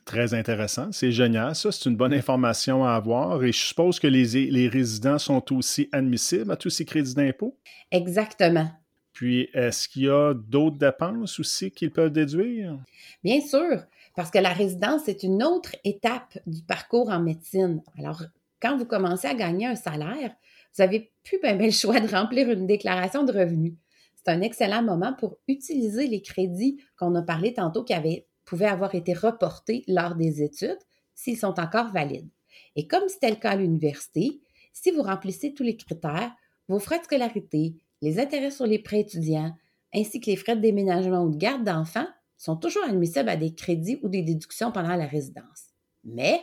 Très, 0.06 0.34
intéressant. 0.34 0.92
C'est 0.92 1.12
génial. 1.12 1.54
Ça, 1.54 1.72
c'est 1.72 1.90
une 1.90 1.96
bonne 1.96 2.14
information 2.14 2.84
à 2.84 2.94
avoir. 2.94 3.44
Et 3.44 3.52
je 3.52 3.60
suppose 3.60 4.00
que 4.00 4.08
les, 4.08 4.50
les 4.50 4.68
résidents 4.68 5.20
sont 5.20 5.54
aussi 5.54 5.90
admissibles 5.92 6.52
à 6.52 6.56
tous 6.56 6.72
ces 6.72 6.86
crédits 6.86 7.14
d'impôt? 7.14 7.56
Exactement. 7.92 8.68
Puis, 9.14 9.50
est-ce 9.54 9.88
qu'il 9.88 10.04
y 10.04 10.10
a 10.10 10.34
d'autres 10.34 10.78
dépenses 10.78 11.40
aussi 11.40 11.72
qu'ils 11.72 11.92
peuvent 11.92 12.12
déduire? 12.12 12.80
Bien 13.24 13.42
sûr, 13.42 13.84
parce 14.16 14.32
que 14.32 14.40
la 14.40 14.54
résidence 14.54 15.08
est 15.08 15.24
une 15.24 15.44
autre 15.44 15.76
étape 15.84 16.38
du 16.48 16.64
parcours 16.64 17.10
en 17.10 17.20
médecine. 17.20 17.82
Alors, 17.98 18.24
quand 18.62 18.78
vous 18.78 18.86
commencez 18.86 19.28
à 19.28 19.34
gagner 19.34 19.68
un 19.68 19.76
salaire, 19.76 20.36
vous 20.76 20.84
n'avez 20.84 21.12
plus 21.24 21.40
bien, 21.42 21.56
le 21.56 21.72
choix 21.72 22.00
de 22.00 22.08
remplir 22.08 22.50
une 22.50 22.68
déclaration 22.68 23.24
de 23.24 23.32
revenus. 23.32 23.74
C'est 24.16 24.32
un 24.32 24.42
excellent 24.42 24.84
moment 24.84 25.14
pour 25.14 25.38
utiliser 25.48 26.08
les 26.08 26.22
crédits 26.22 26.82
qu'on 26.98 27.16
a 27.16 27.22
parlé 27.22 27.54
tantôt 27.54 27.84
qui 27.84 27.94
avaient 27.94 28.28
pouvaient 28.46 28.66
avoir 28.66 28.96
été 28.96 29.14
reportés 29.14 29.84
lors 29.88 30.16
des 30.16 30.42
études 30.42 30.80
s'ils 31.14 31.38
sont 31.38 31.60
encore 31.60 31.92
valides. 31.92 32.30
Et 32.76 32.88
comme 32.88 33.08
c'était 33.08 33.30
le 33.30 33.36
cas 33.36 33.52
à 33.52 33.56
l'université, 33.56 34.42
si 34.74 34.92
vous 34.92 35.04
remplissez 35.04 35.54
tous 35.54 35.64
les 35.64 35.78
critères, 35.78 36.32
vos 36.68 36.80
frais 36.80 37.00
de 37.00 37.04
scolarité, 37.04 37.76
les 38.02 38.20
intérêts 38.20 38.52
sur 38.52 38.66
les 38.66 38.80
prêts 38.80 39.02
étudiants, 39.02 39.54
ainsi 39.94 40.20
que 40.20 40.32
les 40.32 40.36
frais 40.36 40.56
de 40.56 40.62
déménagement 40.62 41.24
ou 41.24 41.30
de 41.30 41.38
garde 41.38 41.64
d'enfants 41.64 42.08
sont 42.38 42.56
toujours 42.56 42.86
admissibles 42.86 43.30
à 43.30 43.36
des 43.36 43.54
crédits 43.54 44.00
ou 44.02 44.10
des 44.10 44.24
déductions 44.24 44.72
pendant 44.72 44.96
la 44.96 45.06
résidence. 45.06 45.66
Mais, 46.04 46.42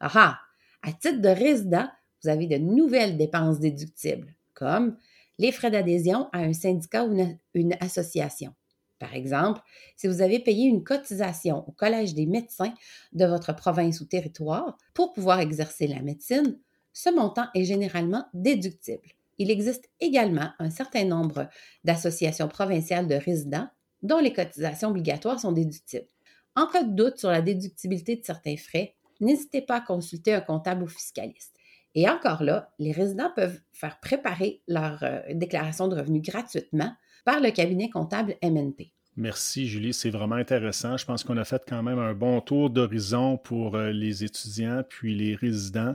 ah, 0.00 0.38
à 0.84 0.92
titre 0.92 1.20
de 1.20 1.28
résident, 1.28 1.88
vous 2.22 2.28
avez 2.28 2.46
de 2.46 2.58
nouvelles 2.58 3.16
dépenses 3.16 3.58
déductibles, 3.58 4.34
comme 4.52 4.96
les 5.38 5.52
frais 5.52 5.70
d'adhésion 5.70 6.28
à 6.32 6.38
un 6.38 6.52
syndicat 6.52 7.04
ou 7.04 7.16
une 7.54 7.76
association, 7.80 8.54
par 8.98 9.14
exemple, 9.14 9.60
si 9.96 10.06
vous 10.06 10.22
avez 10.22 10.38
payé 10.38 10.66
une 10.66 10.84
cotisation 10.84 11.68
au 11.68 11.72
Collège 11.72 12.14
des 12.14 12.26
médecins 12.26 12.72
de 13.12 13.26
votre 13.26 13.54
province 13.54 14.00
ou 14.00 14.06
territoire 14.06 14.78
pour 14.94 15.12
pouvoir 15.12 15.40
exercer 15.40 15.86
la 15.86 16.00
médecine, 16.00 16.58
ce 16.92 17.10
montant 17.10 17.46
est 17.54 17.64
généralement 17.64 18.24
déductible. 18.32 19.08
Il 19.38 19.50
existe 19.50 19.90
également 20.00 20.50
un 20.58 20.70
certain 20.70 21.04
nombre 21.04 21.50
d'associations 21.82 22.48
provinciales 22.48 23.08
de 23.08 23.16
résidents 23.16 23.68
dont 24.02 24.20
les 24.20 24.32
cotisations 24.32 24.90
obligatoires 24.90 25.40
sont 25.40 25.52
déductibles. 25.52 26.08
En 26.54 26.66
cas 26.66 26.84
de 26.84 26.94
doute 26.94 27.18
sur 27.18 27.30
la 27.30 27.42
déductibilité 27.42 28.16
de 28.16 28.24
certains 28.24 28.56
frais, 28.56 28.94
n'hésitez 29.20 29.62
pas 29.62 29.76
à 29.76 29.80
consulter 29.80 30.34
un 30.34 30.40
comptable 30.40 30.82
ou 30.82 30.88
fiscaliste. 30.88 31.54
Et 31.94 32.08
encore 32.08 32.42
là, 32.42 32.72
les 32.78 32.92
résidents 32.92 33.30
peuvent 33.34 33.60
faire 33.72 34.00
préparer 34.00 34.62
leur 34.66 35.02
euh, 35.02 35.20
déclaration 35.32 35.88
de 35.88 35.96
revenus 35.96 36.22
gratuitement 36.22 36.92
par 37.24 37.40
le 37.40 37.50
cabinet 37.50 37.88
comptable 37.88 38.36
MNP. 38.42 38.90
Merci 39.16 39.68
Julie, 39.68 39.94
c'est 39.94 40.10
vraiment 40.10 40.34
intéressant. 40.34 40.96
Je 40.96 41.06
pense 41.06 41.22
qu'on 41.22 41.36
a 41.36 41.44
fait 41.44 41.62
quand 41.68 41.84
même 41.84 42.00
un 42.00 42.14
bon 42.14 42.40
tour 42.40 42.68
d'horizon 42.68 43.36
pour 43.38 43.76
euh, 43.76 43.92
les 43.92 44.24
étudiants 44.24 44.82
puis 44.88 45.14
les 45.14 45.36
résidents 45.36 45.94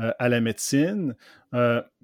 euh, 0.00 0.12
à 0.18 0.28
la 0.28 0.40
médecine. 0.40 1.14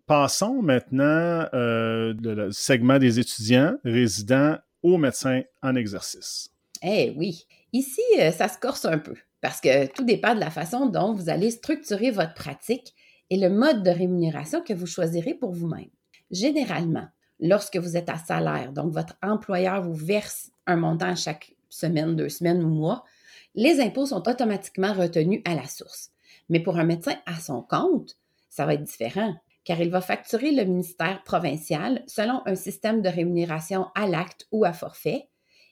Passons 0.06 0.60
maintenant 0.60 1.46
le 1.52 2.50
segment 2.50 2.98
des 2.98 3.20
étudiants 3.20 3.76
résidents 3.84 4.58
aux 4.82 4.98
médecins 4.98 5.42
en 5.62 5.76
exercice. 5.76 6.50
Eh 6.82 7.14
oui, 7.16 7.46
ici, 7.72 8.02
ça 8.32 8.48
se 8.48 8.58
corse 8.58 8.84
un 8.86 8.98
peu 8.98 9.14
parce 9.40 9.60
que 9.60 9.86
tout 9.86 10.04
dépend 10.04 10.34
de 10.34 10.40
la 10.40 10.50
façon 10.50 10.86
dont 10.86 11.12
vous 11.12 11.28
allez 11.28 11.50
structurer 11.50 12.10
votre 12.10 12.34
pratique 12.34 12.94
et 13.30 13.36
le 13.36 13.48
mode 13.48 13.82
de 13.82 13.90
rémunération 13.90 14.60
que 14.62 14.72
vous 14.72 14.86
choisirez 14.86 15.34
pour 15.34 15.52
vous-même. 15.52 15.88
Généralement, 16.30 17.08
lorsque 17.38 17.76
vous 17.76 17.96
êtes 17.96 18.08
à 18.08 18.18
salaire, 18.18 18.72
donc 18.72 18.92
votre 18.92 19.16
employeur 19.22 19.82
vous 19.82 19.94
verse 19.94 20.50
un 20.66 20.76
montant 20.76 21.16
chaque 21.16 21.54
semaine, 21.68 22.16
deux 22.16 22.28
semaines 22.28 22.62
ou 22.62 22.68
mois, 22.68 23.04
les 23.54 23.80
impôts 23.80 24.06
sont 24.06 24.28
automatiquement 24.28 24.92
retenus 24.92 25.42
à 25.44 25.54
la 25.54 25.66
source. 25.66 26.10
Mais 26.48 26.60
pour 26.60 26.78
un 26.78 26.84
médecin 26.84 27.14
à 27.26 27.40
son 27.40 27.62
compte, 27.62 28.16
ça 28.48 28.66
va 28.66 28.74
être 28.74 28.82
différent, 28.82 29.34
car 29.64 29.80
il 29.80 29.90
va 29.90 30.00
facturer 30.00 30.52
le 30.52 30.64
ministère 30.64 31.22
provincial 31.22 32.02
selon 32.06 32.42
un 32.46 32.54
système 32.54 33.02
de 33.02 33.08
rémunération 33.08 33.86
à 33.94 34.06
l'acte 34.06 34.46
ou 34.50 34.64
à 34.64 34.72
forfait 34.72 35.28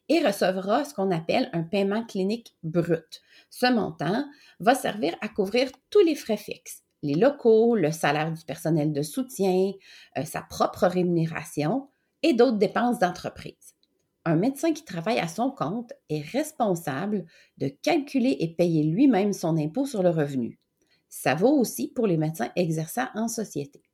et 0.08 0.24
recevra 0.24 0.84
ce 0.84 0.94
qu'on 0.94 1.10
appelle 1.10 1.50
un 1.52 1.62
paiement 1.62 2.04
clinique 2.04 2.56
brut. 2.62 3.22
Ce 3.50 3.66
montant 3.66 4.24
va 4.60 4.74
servir 4.74 5.14
à 5.20 5.28
couvrir 5.28 5.70
tous 5.90 6.00
les 6.00 6.14
frais 6.14 6.36
fixes, 6.36 6.82
les 7.02 7.14
locaux, 7.14 7.76
le 7.76 7.92
salaire 7.92 8.32
du 8.32 8.44
personnel 8.44 8.92
de 8.92 9.02
soutien, 9.02 9.72
euh, 10.16 10.24
sa 10.24 10.42
propre 10.42 10.86
rémunération 10.86 11.88
et 12.22 12.34
d'autres 12.34 12.58
dépenses 12.58 12.98
d'entreprise. 12.98 13.74
Un 14.24 14.36
médecin 14.36 14.72
qui 14.72 14.84
travaille 14.84 15.20
à 15.20 15.28
son 15.28 15.50
compte 15.50 15.92
est 16.10 16.20
responsable 16.20 17.24
de 17.56 17.68
calculer 17.68 18.36
et 18.40 18.54
payer 18.54 18.82
lui-même 18.82 19.32
son 19.32 19.56
impôt 19.56 19.86
sur 19.86 20.02
le 20.02 20.10
revenu. 20.10 20.58
Ça 21.08 21.34
vaut 21.34 21.58
aussi 21.58 21.88
pour 21.88 22.06
les 22.06 22.18
médecins 22.18 22.50
exerçant 22.54 23.06
en 23.14 23.28
société. 23.28 23.87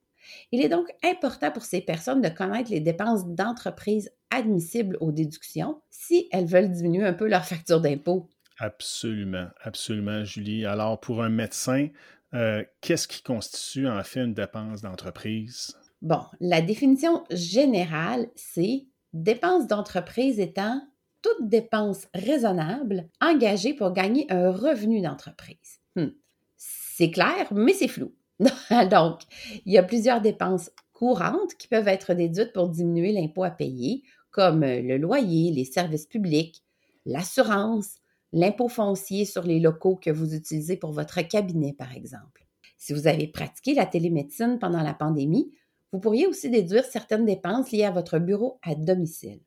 Il 0.52 0.64
est 0.64 0.68
donc 0.68 0.88
important 1.02 1.50
pour 1.50 1.64
ces 1.64 1.80
personnes 1.80 2.22
de 2.22 2.28
connaître 2.28 2.70
les 2.70 2.80
dépenses 2.80 3.26
d'entreprise 3.26 4.10
admissibles 4.30 4.96
aux 5.00 5.12
déductions 5.12 5.80
si 5.90 6.28
elles 6.32 6.46
veulent 6.46 6.70
diminuer 6.70 7.04
un 7.04 7.12
peu 7.12 7.28
leur 7.28 7.44
facture 7.44 7.80
d'impôt. 7.80 8.28
Absolument, 8.58 9.48
absolument, 9.60 10.24
Julie. 10.24 10.64
Alors, 10.64 11.00
pour 11.00 11.22
un 11.22 11.28
médecin, 11.28 11.88
euh, 12.34 12.64
qu'est-ce 12.80 13.08
qui 13.08 13.22
constitue 13.22 13.88
en 13.88 14.02
fait 14.02 14.20
une 14.20 14.34
dépense 14.34 14.82
d'entreprise? 14.82 15.76
Bon, 16.02 16.20
la 16.40 16.60
définition 16.60 17.24
générale, 17.30 18.28
c'est 18.34 18.86
dépense 19.12 19.66
d'entreprise 19.66 20.40
étant 20.40 20.80
toute 21.22 21.48
dépense 21.48 22.06
raisonnable 22.12 23.08
engagée 23.20 23.72
pour 23.72 23.92
gagner 23.92 24.30
un 24.30 24.50
revenu 24.50 25.00
d'entreprise. 25.00 25.80
Hmm. 25.96 26.08
C'est 26.56 27.10
clair, 27.10 27.52
mais 27.52 27.72
c'est 27.72 27.88
flou. 27.88 28.14
Donc, 28.90 29.20
il 29.64 29.72
y 29.72 29.78
a 29.78 29.82
plusieurs 29.82 30.20
dépenses 30.20 30.70
courantes 30.92 31.54
qui 31.58 31.68
peuvent 31.68 31.88
être 31.88 32.14
déduites 32.14 32.52
pour 32.52 32.68
diminuer 32.68 33.12
l'impôt 33.12 33.44
à 33.44 33.50
payer, 33.50 34.02
comme 34.30 34.60
le 34.62 34.96
loyer, 34.96 35.52
les 35.52 35.64
services 35.64 36.06
publics, 36.06 36.62
l'assurance, 37.06 37.96
l'impôt 38.32 38.68
foncier 38.68 39.24
sur 39.24 39.42
les 39.42 39.60
locaux 39.60 39.96
que 39.96 40.10
vous 40.10 40.34
utilisez 40.34 40.76
pour 40.76 40.92
votre 40.92 41.20
cabinet, 41.22 41.72
par 41.72 41.94
exemple. 41.94 42.44
Si 42.76 42.92
vous 42.92 43.06
avez 43.06 43.28
pratiqué 43.28 43.74
la 43.74 43.86
télémédecine 43.86 44.58
pendant 44.58 44.82
la 44.82 44.94
pandémie, 44.94 45.52
vous 45.92 46.00
pourriez 46.00 46.26
aussi 46.26 46.50
déduire 46.50 46.84
certaines 46.84 47.24
dépenses 47.24 47.70
liées 47.70 47.84
à 47.84 47.92
votre 47.92 48.18
bureau 48.18 48.58
à 48.62 48.74
domicile. 48.74 49.40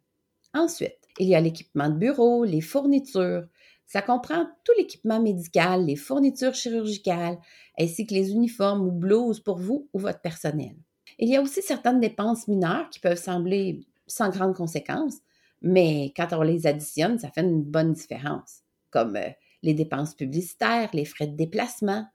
Ensuite, 0.54 0.98
il 1.20 1.28
y 1.28 1.36
a 1.36 1.42
l'équipement 1.42 1.90
de 1.90 1.98
bureau, 1.98 2.46
les 2.46 2.62
fournitures. 2.62 3.46
Ça 3.88 4.02
comprend 4.02 4.46
tout 4.66 4.74
l'équipement 4.78 5.22
médical, 5.22 5.86
les 5.86 5.96
fournitures 5.96 6.54
chirurgicales, 6.54 7.40
ainsi 7.80 8.06
que 8.06 8.14
les 8.14 8.32
uniformes 8.32 8.88
ou 8.88 8.92
blouses 8.92 9.40
pour 9.40 9.58
vous 9.58 9.90
ou 9.94 10.00
votre 10.00 10.22
personnel. 10.22 10.76
Il 11.20 11.30
y 11.30 11.38
a 11.38 11.42
aussi 11.42 11.62
certaines 11.62 12.02
dépenses 12.02 12.48
mineures 12.48 12.90
qui 12.90 13.00
peuvent 13.00 13.18
sembler 13.18 13.88
sans 14.06 14.30
grande 14.30 14.56
conséquence, 14.56 15.16
mais 15.62 16.14
quand 16.16 16.28
on 16.34 16.42
les 16.42 16.68
additionne, 16.68 17.18
ça 17.18 17.32
fait 17.32 17.42
une 17.42 17.64
bonne 17.64 17.94
différence 17.94 18.62
comme 18.92 19.16
euh, 19.16 19.30
les 19.64 19.74
dépenses 19.74 20.16
publicitaires, 20.16 20.90
les 20.94 21.06
frais 21.06 21.28
de 21.28 21.36
déplacement. 21.36 22.06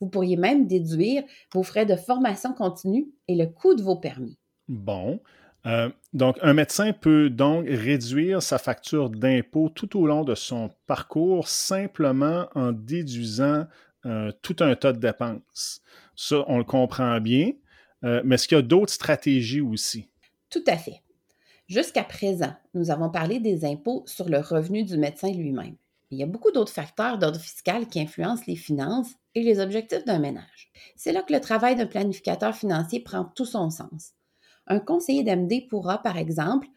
Vous 0.00 0.08
pourriez 0.08 0.36
même 0.36 0.66
déduire 0.66 1.22
vos 1.52 1.62
frais 1.62 1.86
de 1.86 1.96
formation 1.96 2.52
continue 2.52 3.08
et 3.28 3.34
le 3.34 3.46
coût 3.46 3.74
de 3.74 3.82
vos 3.82 3.96
permis. 3.96 4.38
Bon. 4.68 5.20
Euh, 5.66 5.88
donc, 6.12 6.36
un 6.42 6.52
médecin 6.52 6.92
peut 6.92 7.30
donc 7.30 7.66
réduire 7.66 8.42
sa 8.42 8.58
facture 8.58 9.08
d'impôt 9.08 9.70
tout 9.70 9.98
au 9.98 10.06
long 10.06 10.24
de 10.24 10.34
son 10.34 10.70
parcours 10.86 11.48
simplement 11.48 12.48
en 12.54 12.72
déduisant 12.72 13.66
euh, 14.04 14.30
tout 14.42 14.56
un 14.60 14.74
tas 14.76 14.92
de 14.92 14.98
dépenses. 14.98 15.80
Ça, 16.16 16.44
on 16.48 16.58
le 16.58 16.64
comprend 16.64 17.20
bien, 17.20 17.52
mais 18.02 18.34
est-ce 18.34 18.46
qu'il 18.46 18.58
y 18.58 18.60
a 18.60 18.62
d'autres 18.62 18.92
stratégies 18.92 19.62
aussi? 19.62 20.10
Tout 20.50 20.62
à 20.66 20.76
fait. 20.76 21.00
Jusqu'à 21.66 22.04
présent, 22.04 22.54
nous 22.74 22.90
avons 22.90 23.08
parlé 23.08 23.40
des 23.40 23.64
impôts 23.64 24.04
sur 24.06 24.28
le 24.28 24.38
revenu 24.38 24.84
du 24.84 24.98
médecin 24.98 25.32
lui-même 25.32 25.76
il 26.14 26.18
y 26.18 26.22
a 26.22 26.26
beaucoup 26.26 26.52
d'autres 26.52 26.72
facteurs 26.72 27.18
d'ordre 27.18 27.40
fiscal 27.40 27.88
qui 27.88 28.00
influencent 28.00 28.44
les 28.46 28.56
finances 28.56 29.10
et 29.34 29.42
les 29.42 29.58
objectifs 29.58 30.04
d'un 30.04 30.20
ménage. 30.20 30.70
C'est 30.96 31.12
là 31.12 31.22
que 31.22 31.32
le 31.32 31.40
travail 31.40 31.74
d'un 31.74 31.86
planificateur 31.86 32.54
financier 32.54 33.00
prend 33.00 33.24
tout 33.24 33.44
son 33.44 33.68
sens. 33.70 34.12
Un 34.66 34.80
conseiller 34.80 35.22
d'MD 35.22 35.68
pourra, 35.68 36.02
par 36.02 36.16
exemple, 36.16 36.68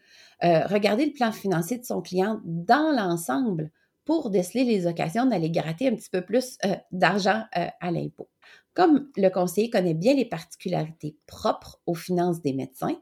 euh, 0.44 0.66
regarder 0.66 1.06
le 1.06 1.12
plan 1.12 1.32
financier 1.32 1.78
de 1.78 1.84
son 1.84 2.00
client 2.00 2.40
dans 2.44 2.94
l'ensemble 2.94 3.70
pour 4.04 4.30
déceler 4.30 4.64
les 4.64 4.86
occasions 4.86 5.26
d'aller 5.26 5.50
gratter 5.50 5.88
un 5.88 5.94
petit 5.94 6.10
peu 6.10 6.22
plus 6.22 6.56
euh, 6.64 6.76
d'argent 6.92 7.44
euh, 7.56 7.66
à 7.80 7.90
l'impôt. 7.90 8.30
Comme 8.74 9.10
le 9.16 9.28
conseiller 9.28 9.68
connaît 9.68 9.94
bien 9.94 10.14
les 10.14 10.24
particularités 10.24 11.16
propres 11.26 11.80
aux 11.86 11.94
finances 11.94 12.40
des 12.40 12.52
médecins, 12.52 12.98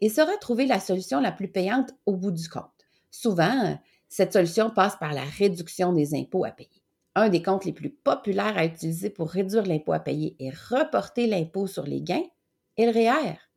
il 0.00 0.10
saura 0.10 0.36
trouver 0.38 0.66
la 0.66 0.80
solution 0.80 1.20
la 1.20 1.32
plus 1.32 1.48
payante 1.48 1.94
au 2.06 2.16
bout 2.16 2.32
du 2.32 2.48
compte. 2.48 2.64
Souvent, 3.10 3.78
cette 4.08 4.32
solution 4.32 4.70
passe 4.70 4.96
par 4.96 5.12
la 5.12 5.22
réduction 5.22 5.92
des 5.92 6.14
impôts 6.14 6.44
à 6.44 6.50
payer. 6.50 6.82
Un 7.14 7.28
des 7.28 7.42
comptes 7.42 7.64
les 7.64 7.72
plus 7.72 7.90
populaires 7.90 8.56
à 8.56 8.64
utiliser 8.64 9.10
pour 9.10 9.30
réduire 9.30 9.64
l'impôt 9.64 9.92
à 9.92 10.00
payer 10.00 10.36
et 10.40 10.50
reporter 10.50 11.26
l'impôt 11.26 11.66
sur 11.66 11.84
les 11.84 12.02
gains 12.02 12.24
est 12.76 12.86
le 12.86 12.92
REER. 12.92 13.49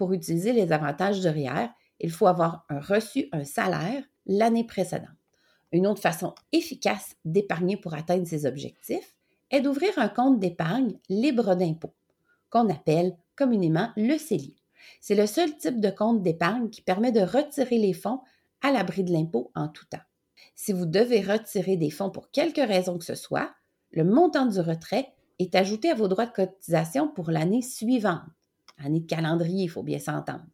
Pour 0.00 0.14
utiliser 0.14 0.54
les 0.54 0.72
avantages 0.72 1.20
du 1.20 1.28
REER, 1.28 1.68
il 2.00 2.10
faut 2.10 2.26
avoir 2.26 2.64
reçu 2.70 3.28
un 3.32 3.44
salaire 3.44 4.02
l'année 4.24 4.64
précédente. 4.64 5.10
Une 5.72 5.86
autre 5.86 6.00
façon 6.00 6.34
efficace 6.52 7.16
d'épargner 7.26 7.76
pour 7.76 7.92
atteindre 7.92 8.26
ces 8.26 8.46
objectifs 8.46 9.14
est 9.50 9.60
d'ouvrir 9.60 9.90
un 9.98 10.08
compte 10.08 10.40
d'épargne 10.40 10.96
libre 11.10 11.54
d'impôt, 11.54 11.92
qu'on 12.48 12.70
appelle 12.70 13.14
communément 13.36 13.90
le 13.94 14.16
CELI. 14.16 14.56
C'est 15.02 15.14
le 15.14 15.26
seul 15.26 15.54
type 15.58 15.80
de 15.80 15.90
compte 15.90 16.22
d'épargne 16.22 16.70
qui 16.70 16.80
permet 16.80 17.12
de 17.12 17.20
retirer 17.20 17.76
les 17.76 17.92
fonds 17.92 18.20
à 18.62 18.72
l'abri 18.72 19.04
de 19.04 19.12
l'impôt 19.12 19.52
en 19.54 19.68
tout 19.68 19.84
temps. 19.84 19.98
Si 20.54 20.72
vous 20.72 20.86
devez 20.86 21.20
retirer 21.20 21.76
des 21.76 21.90
fonds 21.90 22.08
pour 22.08 22.30
quelque 22.30 22.66
raison 22.66 22.96
que 22.96 23.04
ce 23.04 23.14
soit, 23.14 23.52
le 23.90 24.04
montant 24.04 24.46
du 24.46 24.60
retrait 24.60 25.12
est 25.38 25.54
ajouté 25.54 25.90
à 25.90 25.94
vos 25.94 26.08
droits 26.08 26.24
de 26.24 26.32
cotisation 26.32 27.06
pour 27.06 27.30
l'année 27.30 27.60
suivante. 27.60 28.22
Année 28.84 29.00
de 29.00 29.06
calendrier, 29.06 29.64
il 29.64 29.70
faut 29.70 29.82
bien 29.82 29.98
s'entendre. 29.98 30.46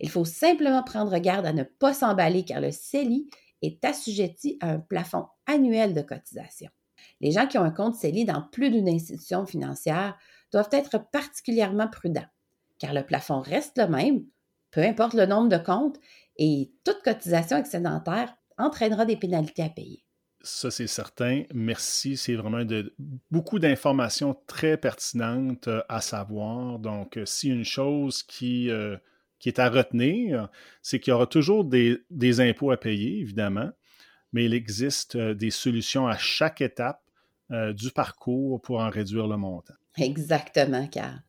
Il 0.00 0.08
faut 0.08 0.24
simplement 0.24 0.82
prendre 0.82 1.16
garde 1.18 1.46
à 1.46 1.52
ne 1.52 1.64
pas 1.64 1.92
s'emballer 1.92 2.44
car 2.44 2.60
le 2.60 2.70
CELI 2.70 3.28
est 3.62 3.84
assujetti 3.84 4.58
à 4.60 4.70
un 4.70 4.78
plafond 4.78 5.26
annuel 5.46 5.94
de 5.94 6.02
cotisation. 6.02 6.70
Les 7.20 7.32
gens 7.32 7.46
qui 7.46 7.58
ont 7.58 7.64
un 7.64 7.70
compte 7.70 7.96
CELI 7.96 8.24
dans 8.24 8.42
plus 8.42 8.70
d'une 8.70 8.88
institution 8.88 9.46
financière 9.46 10.16
doivent 10.52 10.68
être 10.72 10.98
particulièrement 11.10 11.88
prudents 11.88 12.26
car 12.78 12.92
le 12.92 13.04
plafond 13.04 13.40
reste 13.40 13.78
le 13.78 13.88
même, 13.88 14.24
peu 14.70 14.82
importe 14.82 15.14
le 15.14 15.26
nombre 15.26 15.48
de 15.48 15.56
comptes, 15.56 15.98
et 16.36 16.72
toute 16.84 17.02
cotisation 17.02 17.56
excédentaire 17.56 18.36
entraînera 18.58 19.06
des 19.06 19.16
pénalités 19.16 19.62
à 19.62 19.68
payer. 19.68 20.03
Ça, 20.44 20.70
c'est 20.70 20.86
certain. 20.86 21.44
Merci. 21.54 22.18
C'est 22.18 22.34
vraiment 22.34 22.64
de, 22.64 22.94
beaucoup 23.30 23.58
d'informations 23.58 24.36
très 24.46 24.76
pertinentes 24.76 25.68
euh, 25.68 25.82
à 25.88 26.02
savoir. 26.02 26.78
Donc, 26.78 27.16
euh, 27.16 27.24
si 27.24 27.48
une 27.48 27.64
chose 27.64 28.22
qui, 28.22 28.70
euh, 28.70 28.98
qui 29.38 29.48
est 29.48 29.58
à 29.58 29.70
retenir, 29.70 30.50
c'est 30.82 31.00
qu'il 31.00 31.12
y 31.12 31.14
aura 31.14 31.26
toujours 31.26 31.64
des, 31.64 31.98
des, 32.10 32.40
impôts 32.40 32.70
à 32.70 32.76
payer, 32.76 33.20
évidemment, 33.20 33.70
mais 34.34 34.44
il 34.44 34.52
existe 34.52 35.16
des 35.16 35.50
solutions 35.50 36.06
à 36.06 36.18
chaque 36.18 36.60
étape 36.60 37.00
du 37.50 37.90
parcours 37.90 38.60
pour 38.62 38.80
en 38.80 38.90
réduire 38.90 39.28
le 39.28 39.36
montant. 39.36 39.74
Exactement, 39.96 40.88
Carl. 40.88 41.22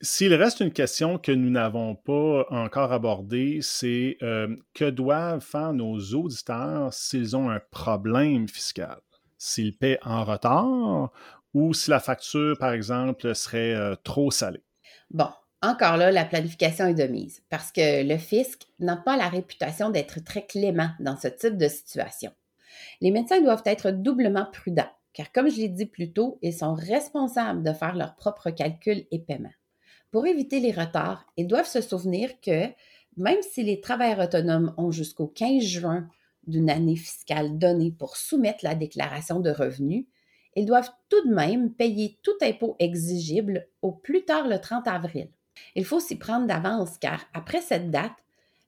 S'il 0.00 0.34
reste 0.34 0.60
une 0.60 0.72
question 0.72 1.18
que 1.18 1.32
nous 1.32 1.50
n'avons 1.50 1.94
pas 1.94 2.46
encore 2.50 2.92
abordée, 2.92 3.60
c'est 3.62 4.18
euh, 4.22 4.54
que 4.74 4.90
doivent 4.90 5.40
faire 5.40 5.72
nos 5.72 5.98
auditeurs 6.14 6.92
s'ils 6.92 7.36
ont 7.36 7.48
un 7.48 7.60
problème 7.70 8.48
fiscal? 8.48 8.98
S'ils 9.38 9.76
paient 9.76 9.98
en 10.02 10.24
retard 10.24 11.10
ou 11.54 11.72
si 11.72 11.90
la 11.90 12.00
facture, 12.00 12.58
par 12.58 12.72
exemple, 12.72 13.34
serait 13.34 13.74
euh, 13.74 13.94
trop 14.02 14.30
salée? 14.30 14.64
Bon, 15.10 15.28
encore 15.62 15.96
là, 15.96 16.10
la 16.10 16.24
planification 16.24 16.86
est 16.86 16.94
de 16.94 17.04
mise 17.04 17.42
parce 17.48 17.70
que 17.70 18.06
le 18.06 18.18
fisc 18.18 18.66
n'a 18.80 18.96
pas 18.96 19.16
la 19.16 19.28
réputation 19.28 19.90
d'être 19.90 20.22
très 20.24 20.44
clément 20.44 20.90
dans 21.00 21.16
ce 21.16 21.28
type 21.28 21.56
de 21.56 21.68
situation. 21.68 22.32
Les 23.00 23.10
médecins 23.10 23.40
doivent 23.40 23.62
être 23.64 23.90
doublement 23.90 24.46
prudents 24.52 24.90
car, 25.14 25.30
comme 25.32 25.48
je 25.48 25.56
l'ai 25.56 25.68
dit 25.68 25.86
plus 25.86 26.12
tôt, 26.12 26.38
ils 26.42 26.52
sont 26.52 26.74
responsables 26.74 27.62
de 27.62 27.72
faire 27.72 27.94
leurs 27.94 28.16
propres 28.16 28.50
calculs 28.50 29.06
et 29.12 29.20
paiements. 29.20 29.48
Pour 30.14 30.28
éviter 30.28 30.60
les 30.60 30.70
retards, 30.70 31.26
ils 31.36 31.48
doivent 31.48 31.66
se 31.66 31.80
souvenir 31.80 32.40
que 32.40 32.68
même 33.16 33.42
si 33.42 33.64
les 33.64 33.80
travailleurs 33.80 34.24
autonomes 34.24 34.72
ont 34.76 34.92
jusqu'au 34.92 35.26
15 35.26 35.60
juin 35.60 36.08
d'une 36.46 36.70
année 36.70 36.94
fiscale 36.94 37.58
donnée 37.58 37.90
pour 37.90 38.16
soumettre 38.16 38.62
la 38.62 38.76
déclaration 38.76 39.40
de 39.40 39.50
revenus, 39.50 40.06
ils 40.54 40.66
doivent 40.66 40.92
tout 41.08 41.28
de 41.28 41.34
même 41.34 41.74
payer 41.74 42.20
tout 42.22 42.36
impôt 42.42 42.76
exigible 42.78 43.66
au 43.82 43.90
plus 43.90 44.24
tard 44.24 44.46
le 44.46 44.60
30 44.60 44.86
avril. 44.86 45.30
Il 45.74 45.84
faut 45.84 45.98
s'y 45.98 46.14
prendre 46.14 46.46
d'avance 46.46 46.96
car 46.96 47.24
après 47.34 47.60
cette 47.60 47.90
date, 47.90 48.14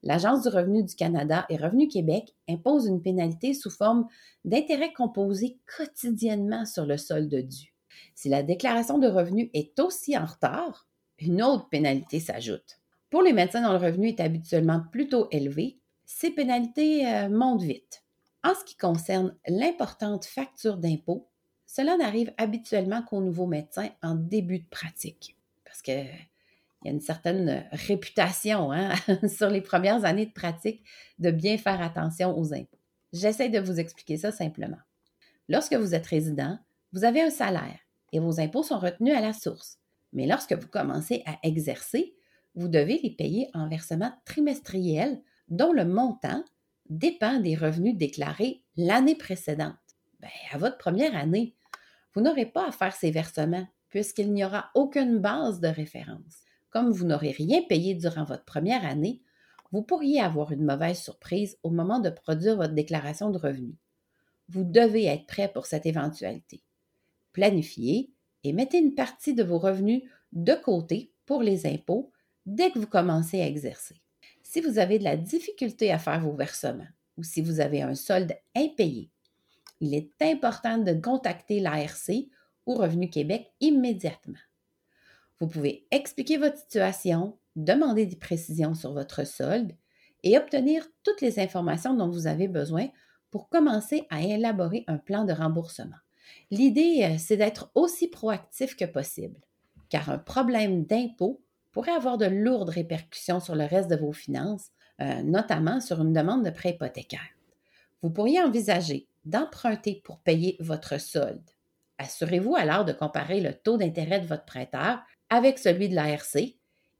l'Agence 0.03 0.43
du 0.43 0.49
revenu 0.49 0.83
du 0.83 0.97
Canada 0.97 1.47
et 1.49 1.57
Revenu 1.59 1.87
Québec 1.87 2.35
imposent 2.49 2.89
une 2.89 3.03
pénalité 3.03 3.55
sous 3.55 3.71
forme 3.71 4.09
d'intérêt 4.45 4.93
composé 4.93 5.61
quotidiennement 5.77 6.67
sur 6.67 6.87
le 6.87 6.97
solde 6.97 7.33
dû. 7.33 7.73
Si 8.17 8.29
la 8.29 8.43
déclaration 8.43 8.99
de 8.99 9.07
revenus 9.07 9.49
est 9.55 9.79
aussi 9.79 10.19
en 10.19 10.25
retard, 10.25 10.89
une 11.19 11.43
autre 11.43 11.69
pénalité 11.69 12.21
s'ajoute. 12.21 12.79
Pour 13.11 13.23
les 13.23 13.33
médecins 13.33 13.63
dont 13.63 13.73
le 13.73 13.85
revenu 13.85 14.09
est 14.09 14.21
habituellement 14.21 14.83
plutôt 14.93 15.29
élevé, 15.31 15.79
ces 16.05 16.31
pénalités 16.31 17.07
euh, 17.07 17.29
montent 17.29 17.63
vite. 17.63 18.05
En 18.45 18.55
ce 18.55 18.65
qui 18.65 18.77
concerne 18.77 19.35
l'importante 19.49 20.25
facture 20.25 20.77
d'impôt, 20.77 21.29
cela 21.67 21.97
n'arrive 21.97 22.33
habituellement 22.39 23.03
qu'aux 23.03 23.21
nouveaux 23.21 23.47
médecins 23.47 23.91
en 24.03 24.15
début 24.15 24.61
de 24.61 24.69
pratique. 24.69 25.37
Parce 25.65 25.83
qu'il 25.83 26.07
y 26.85 26.89
a 26.89 26.93
une 26.93 27.01
certaine 27.01 27.67
réputation 27.73 28.71
hein, 28.71 28.95
sur 29.29 29.51
les 29.51 29.61
premières 29.61 30.05
années 30.05 30.27
de 30.27 30.33
pratique 30.33 30.85
de 31.19 31.31
bien 31.31 31.59
faire 31.59 31.83
attention 31.83 32.39
aux 32.39 32.55
impôts. 32.55 32.79
J'essaie 33.13 33.49
de 33.49 33.59
vous 33.59 33.81
expliquer 33.81 34.17
ça 34.17 34.31
simplement. 34.31 34.79
Lorsque 35.49 35.75
vous 35.75 35.95
êtes 35.95 36.07
résident, 36.07 36.59
vous 36.93 37.05
avez 37.05 37.23
un 37.23 37.31
salaire 37.31 37.79
et 38.13 38.21
vos 38.21 38.41
impôts 38.41 38.63
sont 38.63 38.79
retenus 38.79 39.15
à 39.15 39.21
la 39.21 39.33
source. 39.33 39.79
Mais 40.13 40.27
lorsque 40.27 40.53
vous 40.53 40.69
commencez 40.69 41.23
à 41.27 41.39
exercer, 41.43 42.15
vous 42.55 42.69
devez 42.69 42.99
les 43.03 43.11
payer 43.11 43.49
en 43.55 43.69
versement 43.69 44.13
trimestriel 44.25 45.21
dont 45.49 45.73
le 45.73 45.85
montant 45.85 46.43
dépend 46.89 47.41
des 47.41 47.55
revenus 47.55 47.97
déclarés 47.97 48.63
l'année 48.77 49.17
précédente. 49.17 49.75
Bien, 50.21 50.31
à 50.53 50.59
votre 50.59 50.79
première 50.79 51.17
année, 51.17 51.55
vous 52.15 52.23
n'aurez 52.23 52.47
pas 52.47 52.69
à 52.69 52.73
faire 52.73 52.95
ces 52.95 53.11
versements 53.11 53.67
puisqu'il 53.91 54.33
n'y 54.33 54.45
aura 54.45 54.71
aucune 54.75 55.19
base 55.19 55.61
de 55.61 55.69
référence. 55.69 56.43
Comme 56.71 56.91
vous 56.91 57.07
n'aurez 57.07 57.31
rien 57.31 57.63
payé 57.69 57.95
durant 57.95 58.25
votre 58.25 58.45
première 58.45 58.85
année, 58.85 59.23
vous 59.73 59.83
pourriez 59.83 60.21
avoir 60.21 60.53
une 60.53 60.65
mauvaise 60.65 61.01
surprise 61.01 61.59
au 61.63 61.71
moment 61.71 61.99
de 61.99 62.11
produire 62.11 62.57
votre 62.57 62.75
déclaration 62.75 63.31
de 63.31 63.39
revenus. 63.39 63.77
Vous 64.49 64.65
devez 64.65 65.07
être 65.07 65.27
prêt 65.27 65.51
pour 65.53 65.67
cette 65.67 65.87
éventualité. 65.87 66.63
Planifiez 67.33 68.13
et 68.47 68.53
mettez 68.53 68.79
une 68.79 68.95
partie 68.95 69.35
de 69.35 69.43
vos 69.43 69.59
revenus 69.59 70.03
de 70.33 70.55
côté 70.55 71.13
pour 71.27 71.43
les 71.43 71.67
impôts 71.67 72.13
dès 72.47 72.71
que 72.71 72.79
vous 72.79 72.87
commencez 72.87 73.41
à 73.41 73.47
exercer. 73.47 74.01
Si 74.43 74.61
vous 74.61 74.79
avez 74.79 74.99
de 74.99 75.05
la 75.05 75.17
difficulté 75.17 75.91
à 75.91 75.99
faire 75.99 76.21
vos 76.21 76.37
versements 76.37 76.87
ou 77.17 77.25
si 77.25 77.43
vous 77.43 77.61
avez 77.61 77.83
un 77.83 77.95
solde 77.95 78.37
impayé, 78.55 79.11
il 79.81 79.95
est 79.95 80.13
important 80.23 80.79
de 80.79 80.93
contacter 80.93 81.61
l'ARC 81.61 82.11
ou 82.67 82.75
Revenu 82.75 83.11
Québec 83.11 83.51
immédiatement. 83.61 84.39
Vous 85.39 85.49
pouvez 85.49 85.87
expliquer 85.91 86.39
votre 86.39 86.59
situation, 86.59 87.37
demander 87.57 88.07
des 88.07 88.17
précisions 88.17 88.75
sur 88.75 88.93
votre 88.93 89.27
solde 89.27 89.73
et 90.23 90.39
obtenir 90.39 90.87
toutes 91.03 91.21
les 91.21 91.39
informations 91.39 91.95
dont 91.95 92.09
vous 92.09 92.27
avez 92.27 92.49
besoin 92.49 92.89
pour 93.31 93.49
commencer 93.49 94.07
à 94.09 94.23
élaborer 94.23 94.85
un 94.87 94.99
plan 94.99 95.25
de 95.25 95.33
remboursement. 95.33 95.97
L'idée, 96.51 97.03
euh, 97.05 97.17
c'est 97.19 97.37
d'être 97.37 97.71
aussi 97.75 98.09
proactif 98.09 98.77
que 98.77 98.85
possible, 98.85 99.41
car 99.89 100.11
un 100.11 100.19
problème 100.19 100.85
d'impôt 100.85 101.43
pourrait 101.73 101.93
avoir 101.93 102.19
de 102.19 102.27
lourdes 102.27 102.71
répercussions 102.71 103.41
sur 103.41 103.55
le 103.55 103.65
reste 103.65 103.91
de 103.91 103.97
vos 103.97 104.13
finances, 104.13 104.71
euh, 105.01 105.23
notamment 105.23 105.81
sur 105.81 106.01
une 106.01 106.13
demande 106.13 106.45
de 106.45 106.51
prêt 106.51 106.71
hypothécaire. 106.71 107.21
Vous 108.03 108.11
pourriez 108.11 108.41
envisager 108.41 109.09
d'emprunter 109.25 110.01
pour 110.05 110.21
payer 110.21 110.57
votre 110.61 111.01
solde. 111.01 111.51
Assurez-vous 111.99 112.55
alors 112.57 112.85
de 112.85 112.93
comparer 112.93 113.41
le 113.41 113.53
taux 113.55 113.77
d'intérêt 113.77 114.21
de 114.21 114.27
votre 114.27 114.45
prêteur 114.45 115.01
avec 115.29 115.59
celui 115.59 115.89
de 115.89 115.95
l'ARC 115.95 116.37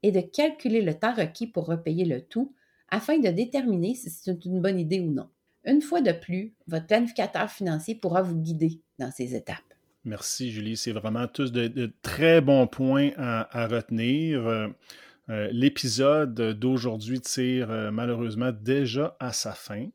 et 0.03 0.11
de 0.11 0.21
calculer 0.21 0.81
le 0.81 0.93
temps 0.93 1.13
requis 1.13 1.47
pour 1.47 1.65
repayer 1.65 2.05
le 2.05 2.21
tout 2.21 2.53
afin 2.89 3.19
de 3.19 3.29
déterminer 3.29 3.95
si 3.95 4.09
c'est 4.09 4.45
une 4.45 4.61
bonne 4.61 4.79
idée 4.79 4.99
ou 4.99 5.11
non. 5.11 5.29
Une 5.67 5.81
fois 5.81 5.99
de 5.99 6.13
plus, 6.13 6.55
votre 6.67 6.87
planificateur 6.87 7.51
financier 7.51 7.93
pourra 7.93 8.21
vous 8.21 8.37
guider 8.37 8.79
dans 8.99 9.11
ces 9.11 9.35
étapes. 9.35 9.57
Merci, 10.05 10.49
Julie. 10.49 10.77
C'est 10.77 10.93
vraiment 10.93 11.27
tous 11.27 11.51
de, 11.51 11.91
très 12.01 12.39
bons 12.39 12.67
points 12.67 13.11
à, 13.17 13.67
retenir. 13.67 14.47
Euh, 14.47 14.69
euh, 15.29 15.49
l'épisode 15.51 16.33
d'aujourd'hui 16.57 17.19
tire 17.19 17.69
euh, 17.69 17.91
malheureusement 17.91 18.53
déjà 18.53 19.17
à 19.19 19.33
sa 19.33 19.51
fin. 19.51 19.87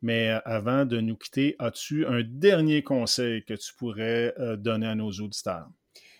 Mais 0.00 0.30
avant 0.46 0.86
de 0.86 0.98
nous 1.00 1.16
quitter, 1.16 1.56
as-tu 1.58 2.06
un 2.06 2.22
dernier 2.24 2.82
conseil 2.82 3.44
que 3.44 3.52
tu 3.52 3.72
pourrais 3.74 4.34
donner 4.56 4.88
à 4.88 4.96
nos 4.96 5.10
auditeurs? 5.10 5.68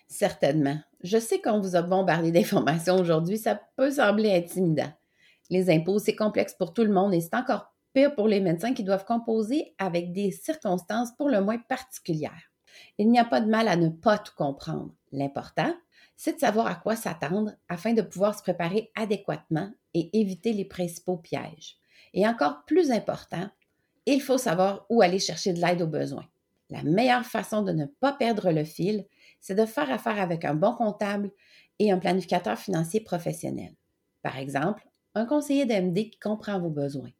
Certainement. 0.06 0.78
Je 1.02 1.18
sais 1.18 1.40
qu'on 1.40 1.58
vous 1.58 1.74
a 1.74 1.82
bombardé 1.82 2.30
d'informations 2.30 3.00
aujourd'hui, 3.00 3.38
ça 3.38 3.60
peut 3.76 3.90
sembler 3.90 4.32
intimidant. 4.36 4.92
Les 5.50 5.68
impôts, 5.68 5.98
c'est 5.98 6.14
complexe 6.14 6.54
pour 6.54 6.74
tout 6.74 6.84
le 6.84 6.92
monde 6.92 7.12
et 7.12 7.20
c'est 7.20 7.34
encore 7.34 7.71
pire 7.92 8.14
pour 8.14 8.28
les 8.28 8.40
médecins 8.40 8.74
qui 8.74 8.84
doivent 8.84 9.04
composer 9.04 9.74
avec 9.78 10.12
des 10.12 10.30
circonstances 10.30 11.12
pour 11.16 11.28
le 11.28 11.40
moins 11.40 11.58
particulières. 11.58 12.52
Il 12.98 13.10
n'y 13.10 13.18
a 13.18 13.24
pas 13.24 13.40
de 13.40 13.50
mal 13.50 13.68
à 13.68 13.76
ne 13.76 13.88
pas 13.88 14.18
tout 14.18 14.34
comprendre. 14.36 14.94
L'important, 15.12 15.74
c'est 16.16 16.34
de 16.34 16.40
savoir 16.40 16.66
à 16.66 16.74
quoi 16.74 16.96
s'attendre 16.96 17.52
afin 17.68 17.92
de 17.92 18.02
pouvoir 18.02 18.36
se 18.36 18.42
préparer 18.42 18.90
adéquatement 18.94 19.70
et 19.94 20.18
éviter 20.18 20.52
les 20.52 20.64
principaux 20.64 21.16
pièges. 21.16 21.78
Et 22.14 22.26
encore 22.26 22.64
plus 22.66 22.90
important, 22.90 23.48
il 24.06 24.20
faut 24.20 24.38
savoir 24.38 24.86
où 24.88 25.02
aller 25.02 25.18
chercher 25.18 25.52
de 25.52 25.60
l'aide 25.60 25.82
aux 25.82 25.86
besoins. 25.86 26.26
La 26.70 26.82
meilleure 26.82 27.26
façon 27.26 27.62
de 27.62 27.72
ne 27.72 27.86
pas 27.86 28.12
perdre 28.12 28.50
le 28.50 28.64
fil, 28.64 29.06
c'est 29.40 29.54
de 29.54 29.66
faire 29.66 29.90
affaire 29.90 30.20
avec 30.20 30.44
un 30.44 30.54
bon 30.54 30.74
comptable 30.74 31.30
et 31.78 31.92
un 31.92 31.98
planificateur 31.98 32.58
financier 32.58 33.00
professionnel. 33.00 33.74
Par 34.22 34.38
exemple, 34.38 34.86
un 35.14 35.26
conseiller 35.26 35.66
d'MD 35.66 36.10
qui 36.10 36.18
comprend 36.18 36.58
vos 36.58 36.70
besoins, 36.70 37.10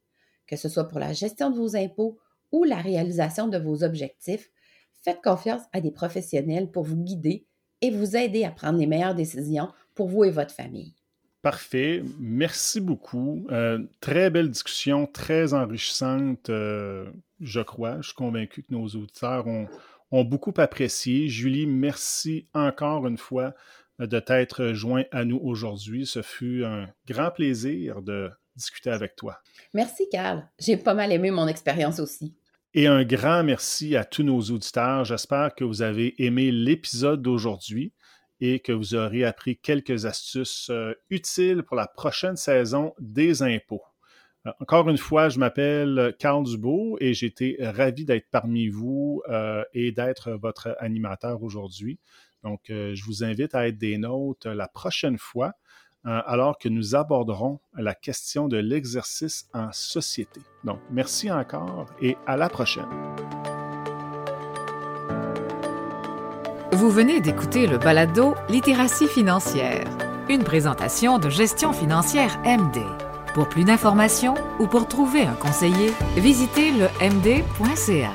que 0.47 0.57
ce 0.57 0.69
soit 0.69 0.89
pour 0.89 0.99
la 0.99 1.13
gestion 1.13 1.51
de 1.51 1.57
vos 1.57 1.77
impôts 1.77 2.19
ou 2.51 2.65
la 2.65 2.77
réalisation 2.77 3.49
de 3.49 3.59
vos 3.59 3.83
objectifs 3.83 4.51
Faites 5.03 5.21
confiance 5.21 5.63
à 5.73 5.81
des 5.81 5.91
professionnels 5.91 6.71
pour 6.71 6.85
vous 6.85 6.97
guider 6.97 7.45
et 7.81 7.91
vous 7.91 8.17
aider 8.17 8.45
à 8.45 8.53
prendre 8.53 8.79
les 8.79 8.87
meilleures 8.87 9.17
décisions 9.17 9.69
pour 9.97 10.09
vous 10.09 10.25
et 10.25 10.31
votre 10.31 10.55
famille. 10.55 10.95
Parfait. 11.43 12.05
Merci 12.21 12.81
beaucoup. 12.81 13.45
Euh, 13.51 13.81
très 14.01 14.31
belle 14.31 14.49
discussion, 14.49 15.07
très 15.07 15.55
enrichissante, 15.55 16.51
euh, 16.51 17.11
je 17.41 17.61
crois. 17.61 17.97
Je 18.01 18.09
suis 18.09 18.15
convaincu 18.15 18.63
que 18.63 18.73
nos 18.73 18.87
auditeurs 18.87 19.49
ont, 19.49 19.67
ont 20.13 20.23
beaucoup 20.23 20.55
apprécié. 20.59 21.29
Julie, 21.29 21.67
merci 21.67 22.47
encore 22.55 23.09
une 23.09 23.19
fois 23.19 23.55
de 23.99 24.21
t'être 24.21 24.73
joint 24.73 25.05
à 25.11 25.25
nous 25.25 25.41
aujourd'hui. 25.43 26.07
Ce 26.07 26.23
fut 26.23 26.63
un 26.65 26.89
grand 27.09 27.33
plaisir 27.33 28.03
de 28.03 28.31
discuter 28.57 28.91
avec 28.91 29.17
toi. 29.17 29.39
Merci, 29.75 30.09
Carl. 30.11 30.49
J'ai 30.59 30.77
pas 30.77 30.95
mal 30.95 31.13
aimé 31.13 31.31
mon 31.31 31.49
expérience 31.49 32.01
aussi. 32.01 32.35
Et 32.75 32.87
un 32.87 33.05
grand 33.05 33.45
merci 33.45 33.97
à 33.97 34.05
tous 34.05 34.23
nos 34.23 34.41
auditeurs. 34.41 35.05
J'espère 35.05 35.55
que 35.55 35.63
vous 35.63 35.83
avez 35.83 36.15
aimé 36.25 36.51
l'épisode 36.51 37.21
d'aujourd'hui 37.21 37.93
et 38.41 38.61
que 38.61 38.73
vous 38.73 38.95
aurez 38.95 39.25
appris 39.25 39.59
quelques 39.59 40.07
astuces 40.07 40.69
euh, 40.71 40.95
utiles 41.11 41.63
pour 41.65 41.77
la 41.77 41.87
prochaine 41.87 42.37
saison 42.37 42.95
des 42.99 43.43
impôts. 43.43 43.83
Euh, 44.47 44.53
encore 44.59 44.89
une 44.89 44.97
fois, 44.97 45.29
je 45.29 45.39
m'appelle 45.39 46.17
Carl 46.19 46.45
Dubois 46.45 46.97
et 47.01 47.13
j'ai 47.13 47.27
été 47.27 47.59
ravi 47.61 48.07
d'être 48.07 48.31
parmi 48.31 48.69
vous 48.69 49.23
euh, 49.29 49.63
et 49.75 49.93
d'être 49.93 50.33
votre 50.33 50.75
animateur 50.81 51.43
aujourd'hui. 51.43 52.01
Donc, 52.43 52.63
je 52.67 53.05
vous 53.05 53.23
invite 53.23 53.55
à 53.55 53.69
être 53.69 53.79
des 53.79 53.99
nôtres 53.99 54.49
la 54.49 54.67
prochaine 54.67 55.17
fois. 55.17 55.53
Euh, 56.05 56.21
alors 56.27 56.59
que 56.59 56.69
nous 56.69 56.97
aborderons 56.97 57.61
la 57.79 57.95
question 57.95 58.49
de 58.49 58.57
l'exercice 58.57 59.49
en 59.55 59.71
société. 59.71 60.41
Donc, 60.65 60.81
merci 60.91 61.31
encore 61.31 61.87
et 62.01 62.17
à 62.27 62.37
la 62.37 62.49
prochaine. 62.49 62.89
Vous 66.73 66.91
venez 66.91 67.21
d'écouter 67.21 67.69
le 67.69 67.79
balado 67.79 68.35
Littératie 68.49 69.07
financière, 69.07 69.85
une 70.29 70.43
présentation 70.43 71.19
de 71.21 71.31
gestion 71.31 71.73
financière 71.73 72.41
MD. 72.45 72.81
Pour 73.35 73.49
plus 73.49 73.63
d'informations 73.63 74.35
ou 74.59 74.67
pour 74.67 74.89
trouver 74.89 75.23
un 75.23 75.35
conseiller, 75.35 75.93
visitez 76.17 76.73
le 76.73 76.89
md.ca. 77.01 78.11